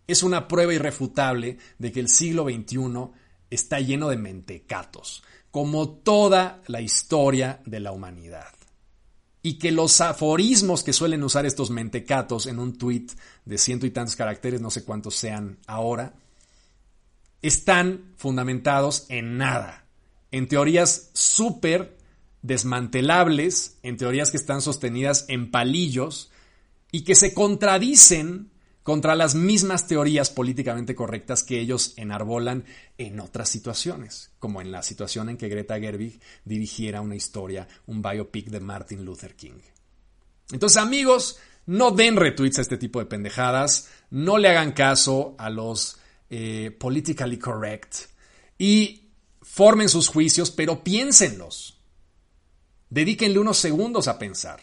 es 0.07 0.23
una 0.23 0.47
prueba 0.47 0.73
irrefutable 0.73 1.57
de 1.77 1.91
que 1.91 1.99
el 1.99 2.07
siglo 2.07 2.45
XXI 2.45 3.11
está 3.49 3.79
lleno 3.79 4.09
de 4.09 4.17
mentecatos, 4.17 5.23
como 5.51 5.89
toda 5.89 6.61
la 6.67 6.81
historia 6.81 7.61
de 7.65 7.79
la 7.79 7.91
humanidad. 7.91 8.53
Y 9.43 9.59
que 9.59 9.71
los 9.71 10.01
aforismos 10.01 10.83
que 10.83 10.93
suelen 10.93 11.23
usar 11.23 11.45
estos 11.45 11.69
mentecatos 11.69 12.47
en 12.47 12.59
un 12.59 12.77
tuit 12.77 13.11
de 13.45 13.57
ciento 13.57 13.85
y 13.85 13.91
tantos 13.91 14.15
caracteres, 14.15 14.61
no 14.61 14.71
sé 14.71 14.83
cuántos 14.83 15.15
sean 15.15 15.59
ahora, 15.67 16.13
están 17.41 18.13
fundamentados 18.17 19.05
en 19.09 19.37
nada, 19.37 19.85
en 20.31 20.47
teorías 20.47 21.11
súper 21.13 21.97
desmantelables, 22.41 23.77
en 23.83 23.97
teorías 23.97 24.31
que 24.31 24.37
están 24.37 24.61
sostenidas 24.61 25.25
en 25.27 25.51
palillos 25.51 26.31
y 26.91 27.03
que 27.03 27.15
se 27.15 27.33
contradicen 27.33 28.51
contra 28.87 29.15
las 29.15 29.35
mismas 29.35 29.85
teorías 29.85 30.29
políticamente 30.29 30.95
correctas 30.95 31.43
que 31.43 31.59
ellos 31.59 31.93
enarbolan 31.97 32.63
en 32.97 33.19
otras 33.19 33.49
situaciones, 33.49 34.31
como 34.39 34.61
en 34.61 34.71
la 34.71 34.81
situación 34.81 35.27
en 35.27 35.35
que 35.35 35.49
Greta 35.49 35.77
Gerwig 35.77 36.21
dirigiera 36.45 37.01
una 37.01 37.17
historia, 37.17 37.67
un 37.85 38.01
biopic 38.01 38.47
de 38.47 38.61
Martin 38.61 39.03
Luther 39.03 39.35
King. 39.35 39.59
Entonces, 40.53 40.77
amigos, 40.77 41.37
no 41.65 41.91
den 41.91 42.15
retweets 42.15 42.59
a 42.59 42.61
este 42.61 42.77
tipo 42.77 42.99
de 42.99 43.07
pendejadas, 43.07 43.89
no 44.09 44.37
le 44.37 44.47
hagan 44.47 44.71
caso 44.71 45.35
a 45.37 45.49
los 45.49 45.99
eh, 46.29 46.71
politically 46.79 47.37
correct 47.37 47.95
y 48.57 49.09
formen 49.41 49.89
sus 49.89 50.07
juicios, 50.07 50.49
pero 50.49 50.81
piénsenlos. 50.81 51.77
Dedíquenle 52.89 53.39
unos 53.39 53.57
segundos 53.57 54.07
a 54.07 54.17
pensar. 54.17 54.61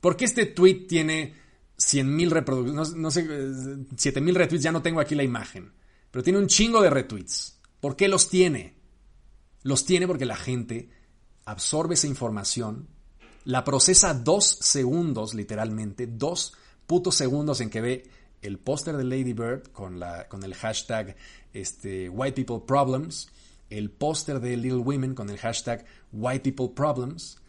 Porque 0.00 0.24
este 0.24 0.46
tweet 0.46 0.86
tiene 0.88 1.34
100.000 1.78 2.30
reproducciones, 2.30 2.94
no, 2.94 3.10
sé, 3.10 3.26
7.000 3.26 4.34
retweets, 4.34 4.62
ya 4.62 4.72
no 4.72 4.82
tengo 4.82 5.00
aquí 5.00 5.14
la 5.14 5.22
imagen, 5.22 5.72
pero 6.10 6.22
tiene 6.22 6.38
un 6.38 6.46
chingo 6.46 6.82
de 6.82 6.90
retweets. 6.90 7.58
¿Por 7.80 7.96
qué 7.96 8.08
los 8.08 8.28
tiene? 8.28 8.74
Los 9.62 9.84
tiene 9.84 10.06
porque 10.06 10.26
la 10.26 10.36
gente 10.36 10.90
absorbe 11.44 11.94
esa 11.94 12.06
información, 12.06 12.88
la 13.44 13.64
procesa 13.64 14.14
dos 14.14 14.58
segundos, 14.60 15.34
literalmente, 15.34 16.06
dos 16.06 16.54
putos 16.86 17.14
segundos 17.14 17.60
en 17.60 17.70
que 17.70 17.80
ve 17.80 18.10
el 18.42 18.58
póster 18.58 18.96
de 18.96 19.04
Lady 19.04 19.32
Bird 19.32 19.68
con, 19.72 19.98
la, 19.98 20.28
con 20.28 20.44
el 20.44 20.54
hashtag 20.54 21.16
este, 21.52 22.08
White 22.08 22.44
People 22.44 22.64
Problems, 22.66 23.28
el 23.70 23.90
póster 23.90 24.40
de 24.40 24.56
Little 24.56 24.80
Women 24.80 25.14
con 25.14 25.30
el 25.30 25.38
hashtag 25.38 25.84
White 26.12 26.52
People 26.52 26.74
Problems, 26.74 27.39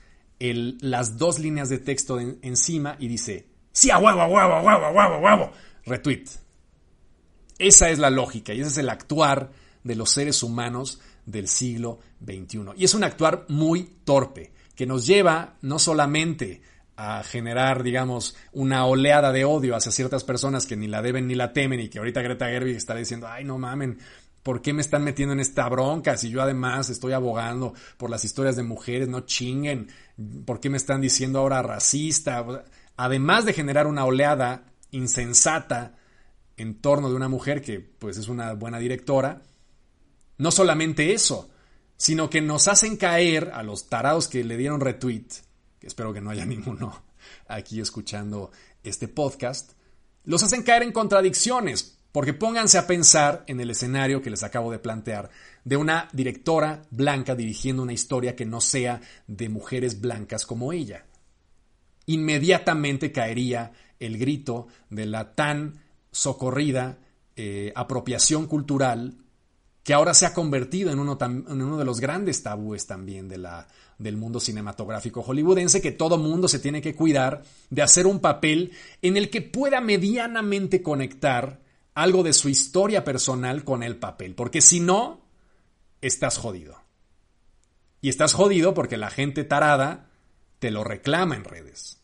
las 0.44 1.18
dos 1.18 1.40
líneas 1.40 1.70
de 1.70 1.78
texto 1.80 2.20
encima 2.20 2.96
y 3.00 3.08
dice 3.08 3.52
Sí, 3.72 3.90
a 3.90 3.98
huevo, 3.98 4.22
a 4.22 4.28
huevo, 4.28 4.54
a 4.54 4.62
huevo, 4.62 4.86
a 4.86 4.92
huevo, 4.92 5.16
a 5.16 5.20
huevo. 5.20 5.52
Retweet. 5.86 6.26
Esa 7.58 7.90
es 7.90 8.00
la 8.00 8.10
lógica 8.10 8.54
y 8.54 8.62
ese 8.62 8.70
es 8.70 8.78
el 8.78 8.90
actuar 8.90 9.52
de 9.84 9.96
los 9.96 10.12
seres 10.12 10.44
humanos 10.44 11.00
del 11.26 11.48
siglo 11.48 12.00
XXI. 12.24 12.72
Y 12.76 12.86
es 12.86 12.94
un 12.94 13.04
actuar 13.04 13.46
muy 13.48 13.84
torpe, 14.04 14.52
que 14.76 14.86
nos 14.86 15.06
lleva 15.06 15.58
no 15.62 15.80
solamente 15.80 16.62
a 16.98 17.24
generar, 17.24 17.84
digamos, 17.84 18.36
una 18.52 18.86
oleada 18.86 19.32
de 19.32 19.46
odio 19.46 19.76
hacia 19.76 19.92
ciertas 19.92 20.24
personas 20.24 20.66
que 20.66 20.76
ni 20.76 20.88
la 20.88 21.02
deben 21.02 21.28
ni 21.28 21.36
la 21.36 21.54
temen 21.54 21.80
y 21.80 21.90
que 21.90 22.00
ahorita 22.00 22.22
Greta 22.22 22.48
Gerwig 22.48 22.76
estará 22.76 23.00
diciendo, 23.00 23.28
ay, 23.28 23.44
no 23.44 23.58
mamen, 23.58 24.00
¿por 24.44 24.62
qué 24.62 24.74
me 24.74 24.82
están 24.82 25.04
metiendo 25.04 25.34
en 25.34 25.40
esta 25.40 25.68
bronca 25.70 26.18
si 26.18 26.30
yo 26.30 26.42
además 26.42 26.90
estoy 26.90 27.14
abogando 27.14 27.74
por 27.98 28.10
las 28.10 28.26
historias 28.26 28.56
de 28.56 28.64
mujeres? 28.64 29.08
No 29.08 29.22
chinguen, 29.22 29.90
¿por 30.46 30.60
qué 30.60 30.70
me 30.70 30.78
están 30.78 31.02
diciendo 31.02 31.40
ahora 31.40 31.62
racista? 31.62 32.46
además 32.98 33.46
de 33.46 33.54
generar 33.54 33.88
una 33.88 34.06
oleada 34.06 34.66
insensata 34.92 35.98
en 36.58 36.80
torno 36.82 37.10
de 37.10 37.16
una 37.16 37.30
mujer 37.30 37.62
que 37.62 37.80
pues 37.80 38.18
es 38.18 38.28
una 38.28 38.54
buena 38.54 38.78
directora, 38.78 39.42
no 40.38 40.52
solamente 40.52 41.14
eso, 41.14 41.50
sino 41.98 42.30
que 42.30 42.42
nos 42.42 42.68
hacen 42.68 42.98
caer 42.98 43.52
a 43.54 43.64
los 43.64 43.90
tarados 43.90 44.28
que 44.28 44.44
le 44.44 44.58
dieron 44.58 44.82
retweet, 44.82 45.28
que 45.80 45.88
espero 45.88 46.14
que 46.14 46.22
no 46.22 46.30
haya 46.30 46.46
ninguno 46.48 47.04
aquí 47.48 47.80
escuchando 47.80 48.52
este 48.84 49.08
podcast, 49.08 49.72
los 50.24 50.44
hacen 50.44 50.64
caer 50.64 50.84
en 50.84 50.92
contradicciones, 50.92 51.98
porque 52.12 52.34
pónganse 52.34 52.78
a 52.78 52.88
pensar 52.88 53.44
en 53.48 53.60
el 53.60 53.70
escenario 53.70 54.22
que 54.22 54.30
les 54.30 54.44
acabo 54.44 54.72
de 54.72 54.80
plantear 54.80 55.30
de 55.64 55.78
una 55.78 56.10
directora 56.12 56.82
blanca 56.90 57.36
dirigiendo 57.36 57.84
una 57.84 57.94
historia 57.94 58.36
que 58.36 58.46
no 58.46 58.62
sea 58.62 59.02
de 59.28 59.50
mujeres 59.50 60.02
blancas 60.02 60.46
como 60.46 60.74
ella. 60.74 61.06
Inmediatamente 62.06 63.12
caería 63.12 63.72
el 64.00 64.18
grito 64.18 64.68
de 64.90 65.06
la 65.06 65.36
tan 65.36 65.80
socorrida 66.12 66.98
eh, 67.36 67.72
apropiación 67.76 68.48
cultural 68.48 69.16
que 69.84 69.94
ahora 69.94 70.14
se 70.14 70.26
ha 70.26 70.34
convertido 70.34 70.92
en 70.92 71.00
uno, 71.00 71.18
en 71.22 71.62
uno 71.62 71.78
de 71.78 71.86
los 71.86 72.00
grandes 72.00 72.44
tabúes 72.44 72.86
también 72.86 73.28
de 73.30 73.38
la, 73.38 73.68
del 73.98 74.18
mundo 74.18 74.40
cinematográfico 74.40 75.24
hollywoodense, 75.24 75.82
que 75.82 75.92
todo 75.92 76.18
mundo 76.18 76.48
se 76.48 76.60
tiene 76.60 76.82
que 76.82 76.96
cuidar 76.96 77.44
de 77.70 77.82
hacer 77.82 78.06
un 78.06 78.20
papel 78.20 78.74
en 79.02 79.18
el 79.18 79.30
que 79.30 79.42
pueda 79.42 79.82
medianamente 79.82 80.84
conectar 80.84 81.62
algo 81.94 82.24
de 82.24 82.34
su 82.34 82.50
historia 82.50 83.04
personal 83.04 83.64
con 83.64 83.84
el 83.84 83.98
papel, 83.98 84.36
porque 84.36 84.62
si 84.62 84.80
no, 84.80 85.22
estás 86.02 86.38
jodido. 86.38 86.82
Y 88.02 88.10
estás 88.10 88.34
jodido 88.34 88.74
porque 88.74 88.98
la 88.98 89.10
gente 89.10 89.44
tarada 89.44 90.10
te 90.60 90.72
lo 90.72 90.84
reclama 90.84 91.36
en 91.36 91.44
redes. 91.44 92.02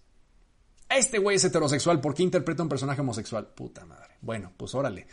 Este 0.89 1.17
güey 1.17 1.38
es 1.38 1.43
heterosexual, 1.43 2.00
¿por 2.00 2.13
qué 2.13 2.23
interpreta 2.23 2.63
un 2.63 2.69
personaje 2.69 3.02
homosexual? 3.02 3.47
Puta 3.47 3.86
madre. 3.86 4.15
Bueno, 4.21 4.54
pues 4.56 4.73
órale. 4.76 5.08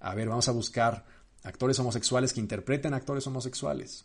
A 0.00 0.14
ver, 0.14 0.28
vamos 0.28 0.48
a 0.48 0.52
buscar 0.52 1.04
actores 1.42 1.78
homosexuales 1.78 2.32
que 2.32 2.40
interpreten 2.40 2.94
actores 2.94 3.26
homosexuales. 3.26 4.04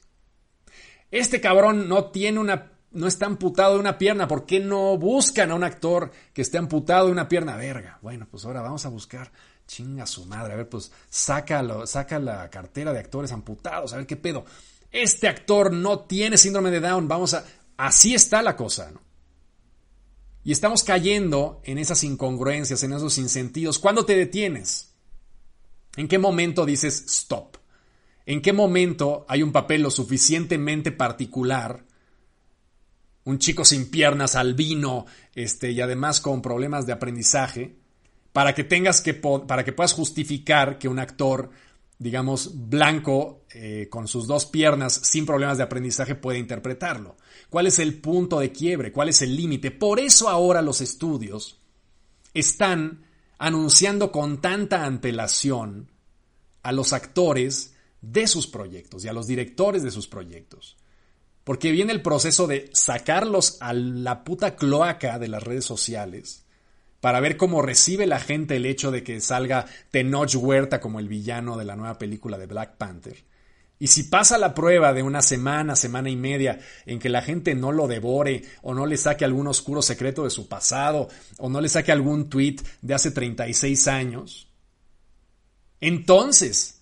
Este 1.11 1.39
cabrón 1.41 1.87
no 1.87 2.11
tiene 2.11 2.39
una 2.39 2.71
no 2.95 3.07
está 3.07 3.25
amputado 3.25 3.73
de 3.73 3.81
una 3.81 3.97
pierna, 3.97 4.25
¿por 4.25 4.45
qué 4.45 4.61
no 4.61 4.97
buscan 4.97 5.51
a 5.51 5.55
un 5.55 5.65
actor 5.65 6.11
que 6.33 6.41
esté 6.41 6.57
amputado 6.57 7.07
de 7.07 7.11
una 7.11 7.27
pierna? 7.27 7.57
Verga. 7.57 7.99
Bueno, 8.01 8.25
pues 8.31 8.45
ahora 8.45 8.61
vamos 8.61 8.85
a 8.85 8.89
buscar. 8.89 9.31
Chinga 9.67 10.05
su 10.05 10.25
madre. 10.25 10.53
A 10.53 10.57
ver, 10.57 10.69
pues 10.69 10.91
saca, 11.09 11.63
saca 11.85 12.19
la 12.19 12.49
cartera 12.49 12.93
de 12.93 12.99
actores 12.99 13.31
amputados. 13.31 13.93
A 13.93 13.97
ver 13.97 14.05
qué 14.05 14.15
pedo. 14.15 14.45
Este 14.91 15.27
actor 15.27 15.73
no 15.73 16.01
tiene 16.01 16.37
síndrome 16.37 16.71
de 16.71 16.79
Down. 16.79 17.07
Vamos 17.07 17.33
a. 17.33 17.43
Así 17.77 18.15
está 18.15 18.41
la 18.41 18.55
cosa, 18.55 18.91
¿no? 18.91 19.01
Y 20.45 20.51
estamos 20.51 20.83
cayendo 20.83 21.59
en 21.63 21.79
esas 21.79 22.03
incongruencias, 22.03 22.83
en 22.83 22.93
esos 22.93 23.17
insentidos. 23.17 23.79
¿Cuándo 23.79 24.05
te 24.05 24.15
detienes? 24.15 24.93
¿En 25.95 26.07
qué 26.07 26.19
momento 26.19 26.65
dices 26.65 27.03
stop? 27.07 27.57
¿En 28.27 28.41
qué 28.41 28.53
momento 28.53 29.25
hay 29.27 29.41
un 29.41 29.51
papel 29.51 29.81
lo 29.81 29.89
suficientemente 29.89 30.91
particular? 30.91 31.83
Un 33.23 33.39
chico 33.39 33.65
sin 33.65 33.89
piernas, 33.89 34.35
albino, 34.35 35.07
este, 35.33 35.71
y 35.71 35.81
además 35.81 36.21
con 36.21 36.43
problemas 36.43 36.85
de 36.85 36.93
aprendizaje, 36.93 37.75
para 38.35 38.53
que 38.53 38.65
tengas 38.65 38.99
que, 38.99 39.13
para 39.13 39.63
que 39.63 39.71
puedas 39.71 39.93
justificar 39.93 40.77
que 40.77 40.89
un 40.89 40.99
actor, 40.99 41.51
digamos, 41.97 42.67
blanco, 42.67 43.45
eh, 43.53 43.87
con 43.89 44.09
sus 44.09 44.27
dos 44.27 44.45
piernas, 44.45 44.91
sin 44.91 45.25
problemas 45.25 45.57
de 45.57 45.63
aprendizaje, 45.63 46.15
puede 46.15 46.39
interpretarlo. 46.39 47.15
¿Cuál 47.49 47.67
es 47.67 47.79
el 47.79 48.01
punto 48.01 48.41
de 48.41 48.51
quiebre? 48.51 48.91
¿Cuál 48.91 49.07
es 49.07 49.21
el 49.21 49.37
límite? 49.37 49.71
Por 49.71 50.01
eso 50.01 50.27
ahora 50.27 50.61
los 50.61 50.81
estudios 50.81 51.61
están 52.33 53.05
anunciando 53.37 54.11
con 54.11 54.41
tanta 54.41 54.83
antelación 54.83 55.89
a 56.61 56.73
los 56.73 56.91
actores 56.91 57.73
de 58.01 58.27
sus 58.27 58.47
proyectos 58.47 59.05
y 59.05 59.07
a 59.07 59.13
los 59.13 59.27
directores 59.27 59.81
de 59.81 59.91
sus 59.91 60.09
proyectos. 60.09 60.75
Porque 61.45 61.71
viene 61.71 61.93
el 61.93 62.01
proceso 62.01 62.47
de 62.47 62.69
sacarlos 62.73 63.55
a 63.61 63.71
la 63.71 64.25
puta 64.25 64.57
cloaca 64.57 65.19
de 65.19 65.29
las 65.29 65.41
redes 65.41 65.63
sociales 65.63 66.44
para 67.05 67.19
ver 67.19 67.37
cómo 67.37 67.61
recibe 67.61 68.07
la 68.07 68.19
gente 68.19 68.55
el 68.55 68.65
hecho 68.65 68.89
de 68.89 69.03
que 69.03 69.21
salga 69.21 69.67
Tenoch 69.91 70.33
Huerta 70.37 70.79
como 70.79 70.99
el 70.99 71.07
villano 71.07 71.55
de 71.55 71.63
la 71.63 71.75
nueva 71.75 71.99
película 71.99 72.35
de 72.39 72.47
Black 72.47 72.77
Panther. 72.77 73.23
Y 73.77 73.85
si 73.85 74.05
pasa 74.05 74.39
la 74.39 74.55
prueba 74.55 74.91
de 74.91 75.03
una 75.03 75.21
semana, 75.21 75.75
semana 75.75 76.09
y 76.09 76.15
media, 76.15 76.59
en 76.87 76.97
que 76.97 77.09
la 77.09 77.21
gente 77.21 77.53
no 77.53 77.71
lo 77.71 77.87
devore, 77.87 78.41
o 78.63 78.73
no 78.73 78.87
le 78.87 78.97
saque 78.97 79.23
algún 79.23 79.45
oscuro 79.45 79.83
secreto 79.83 80.23
de 80.23 80.31
su 80.31 80.47
pasado, 80.47 81.07
o 81.37 81.47
no 81.47 81.61
le 81.61 81.69
saque 81.69 81.91
algún 81.91 82.27
tweet 82.27 82.55
de 82.81 82.95
hace 82.95 83.11
36 83.11 83.87
años, 83.87 84.47
entonces 85.81 86.81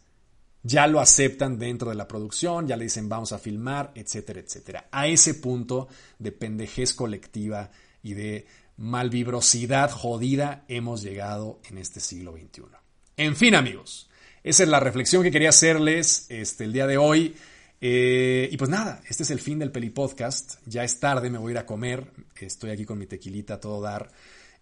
ya 0.61 0.87
lo 0.87 1.01
aceptan 1.01 1.59
dentro 1.59 1.89
de 1.89 1.95
la 1.95 2.07
producción, 2.07 2.65
ya 2.65 2.77
le 2.77 2.85
dicen 2.85 3.09
vamos 3.09 3.33
a 3.33 3.39
filmar, 3.39 3.91
etcétera, 3.93 4.39
etcétera. 4.39 4.87
A 4.89 5.05
ese 5.05 5.33
punto 5.33 5.89
de 6.17 6.31
pendejez 6.31 6.93
colectiva 6.93 7.71
y 8.01 8.13
de 8.13 8.45
malvibrosidad 8.77 9.91
jodida 9.91 10.65
hemos 10.67 11.01
llegado 11.01 11.59
en 11.69 11.77
este 11.77 11.99
siglo 11.99 12.33
XXI. 12.33 12.63
En 13.17 13.35
fin, 13.35 13.55
amigos, 13.55 14.09
esa 14.43 14.63
es 14.63 14.69
la 14.69 14.79
reflexión 14.79 15.23
que 15.23 15.31
quería 15.31 15.49
hacerles 15.49 16.25
este, 16.29 16.65
el 16.65 16.73
día 16.73 16.87
de 16.87 16.97
hoy. 16.97 17.35
Eh, 17.79 18.49
y 18.51 18.57
pues 18.57 18.69
nada, 18.69 19.01
este 19.07 19.23
es 19.23 19.29
el 19.29 19.39
fin 19.39 19.59
del 19.59 19.71
Peli 19.71 19.89
Podcast. 19.89 20.55
Ya 20.65 20.83
es 20.83 20.99
tarde, 20.99 21.29
me 21.29 21.37
voy 21.37 21.51
a 21.51 21.53
ir 21.53 21.57
a 21.59 21.65
comer. 21.65 22.11
Estoy 22.39 22.71
aquí 22.71 22.85
con 22.85 22.97
mi 22.97 23.05
tequilita 23.05 23.55
a 23.55 23.59
todo 23.59 23.81
dar. 23.81 24.11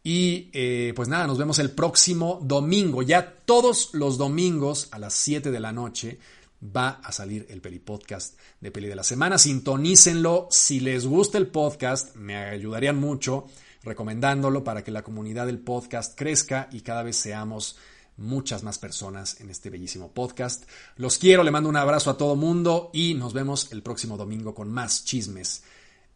Y 0.04 0.50
eh, 0.54 0.94
pues 0.96 1.08
nada, 1.08 1.28
nos 1.28 1.38
vemos 1.38 1.60
el 1.60 1.72
próximo 1.72 2.40
domingo. 2.44 3.04
Ya 3.04 3.38
todos 3.46 3.94
los 3.94 4.18
domingos 4.18 4.88
a 4.92 5.00
las 5.00 5.14
7 5.14 5.52
de 5.52 5.60
la 5.60 5.72
noche 5.72 6.20
va 6.64 7.00
a 7.04 7.12
salir 7.12 7.46
el 7.50 7.62
Peli 7.62 7.80
Podcast 7.80 8.38
de 8.60 8.72
Peli 8.72 8.88
de 8.88 8.96
la 8.96 9.04
Semana. 9.04 9.38
Sintonícenlo. 9.38 10.48
Si 10.50 10.80
les 10.80 11.06
gusta 11.06 11.38
el 11.38 11.48
podcast, 11.48 12.16
me 12.16 12.36
ayudarían 12.36 13.00
mucho 13.00 13.48
recomendándolo 13.84 14.64
para 14.64 14.84
que 14.84 14.92
la 14.92 15.04
comunidad 15.04 15.46
del 15.46 15.60
podcast 15.60 16.18
crezca 16.18 16.70
y 16.72 16.82
cada 16.82 17.04
vez 17.04 17.18
seamos 17.18 17.78
muchas 18.18 18.64
más 18.64 18.78
personas 18.78 19.40
en 19.42 19.50
este 19.50 19.70
bellísimo 19.70 20.12
podcast. 20.12 20.66
Los 20.96 21.18
quiero, 21.18 21.44
le 21.44 21.52
mando 21.52 21.70
un 21.70 21.78
abrazo 21.78 22.12
a 22.12 22.18
todo 22.18 22.36
mundo 22.36 22.92
y 22.94 23.14
nos 23.16 23.34
vemos 23.34 23.72
el 23.72 23.82
próximo 23.82 24.18
domingo 24.18 24.54
con 24.54 24.72
más 24.72 25.06
chismes 25.06 25.64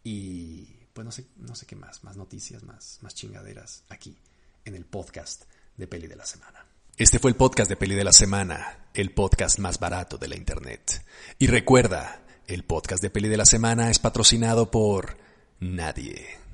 y 0.04 0.68
pues 0.92 1.04
no 1.04 1.12
sé, 1.12 1.26
no 1.36 1.54
sé 1.54 1.66
qué 1.66 1.76
más, 1.76 2.04
más 2.04 2.16
noticias, 2.16 2.62
más, 2.62 2.98
más 3.02 3.14
chingaderas 3.14 3.82
aquí 3.88 4.16
en 4.64 4.74
el 4.74 4.84
podcast 4.84 5.44
de 5.76 5.86
Peli 5.86 6.06
de 6.06 6.16
la 6.16 6.24
Semana. 6.24 6.64
Este 6.96 7.18
fue 7.18 7.30
el 7.30 7.36
podcast 7.36 7.68
de 7.68 7.76
Peli 7.76 7.94
de 7.94 8.04
la 8.04 8.12
Semana, 8.12 8.86
el 8.94 9.12
podcast 9.12 9.58
más 9.58 9.78
barato 9.78 10.16
de 10.16 10.28
la 10.28 10.36
Internet. 10.36 11.04
Y 11.38 11.48
recuerda, 11.48 12.22
el 12.46 12.64
podcast 12.64 13.02
de 13.02 13.10
Peli 13.10 13.28
de 13.28 13.36
la 13.36 13.44
Semana 13.44 13.90
es 13.90 13.98
patrocinado 13.98 14.70
por 14.70 15.18
nadie. 15.60 16.45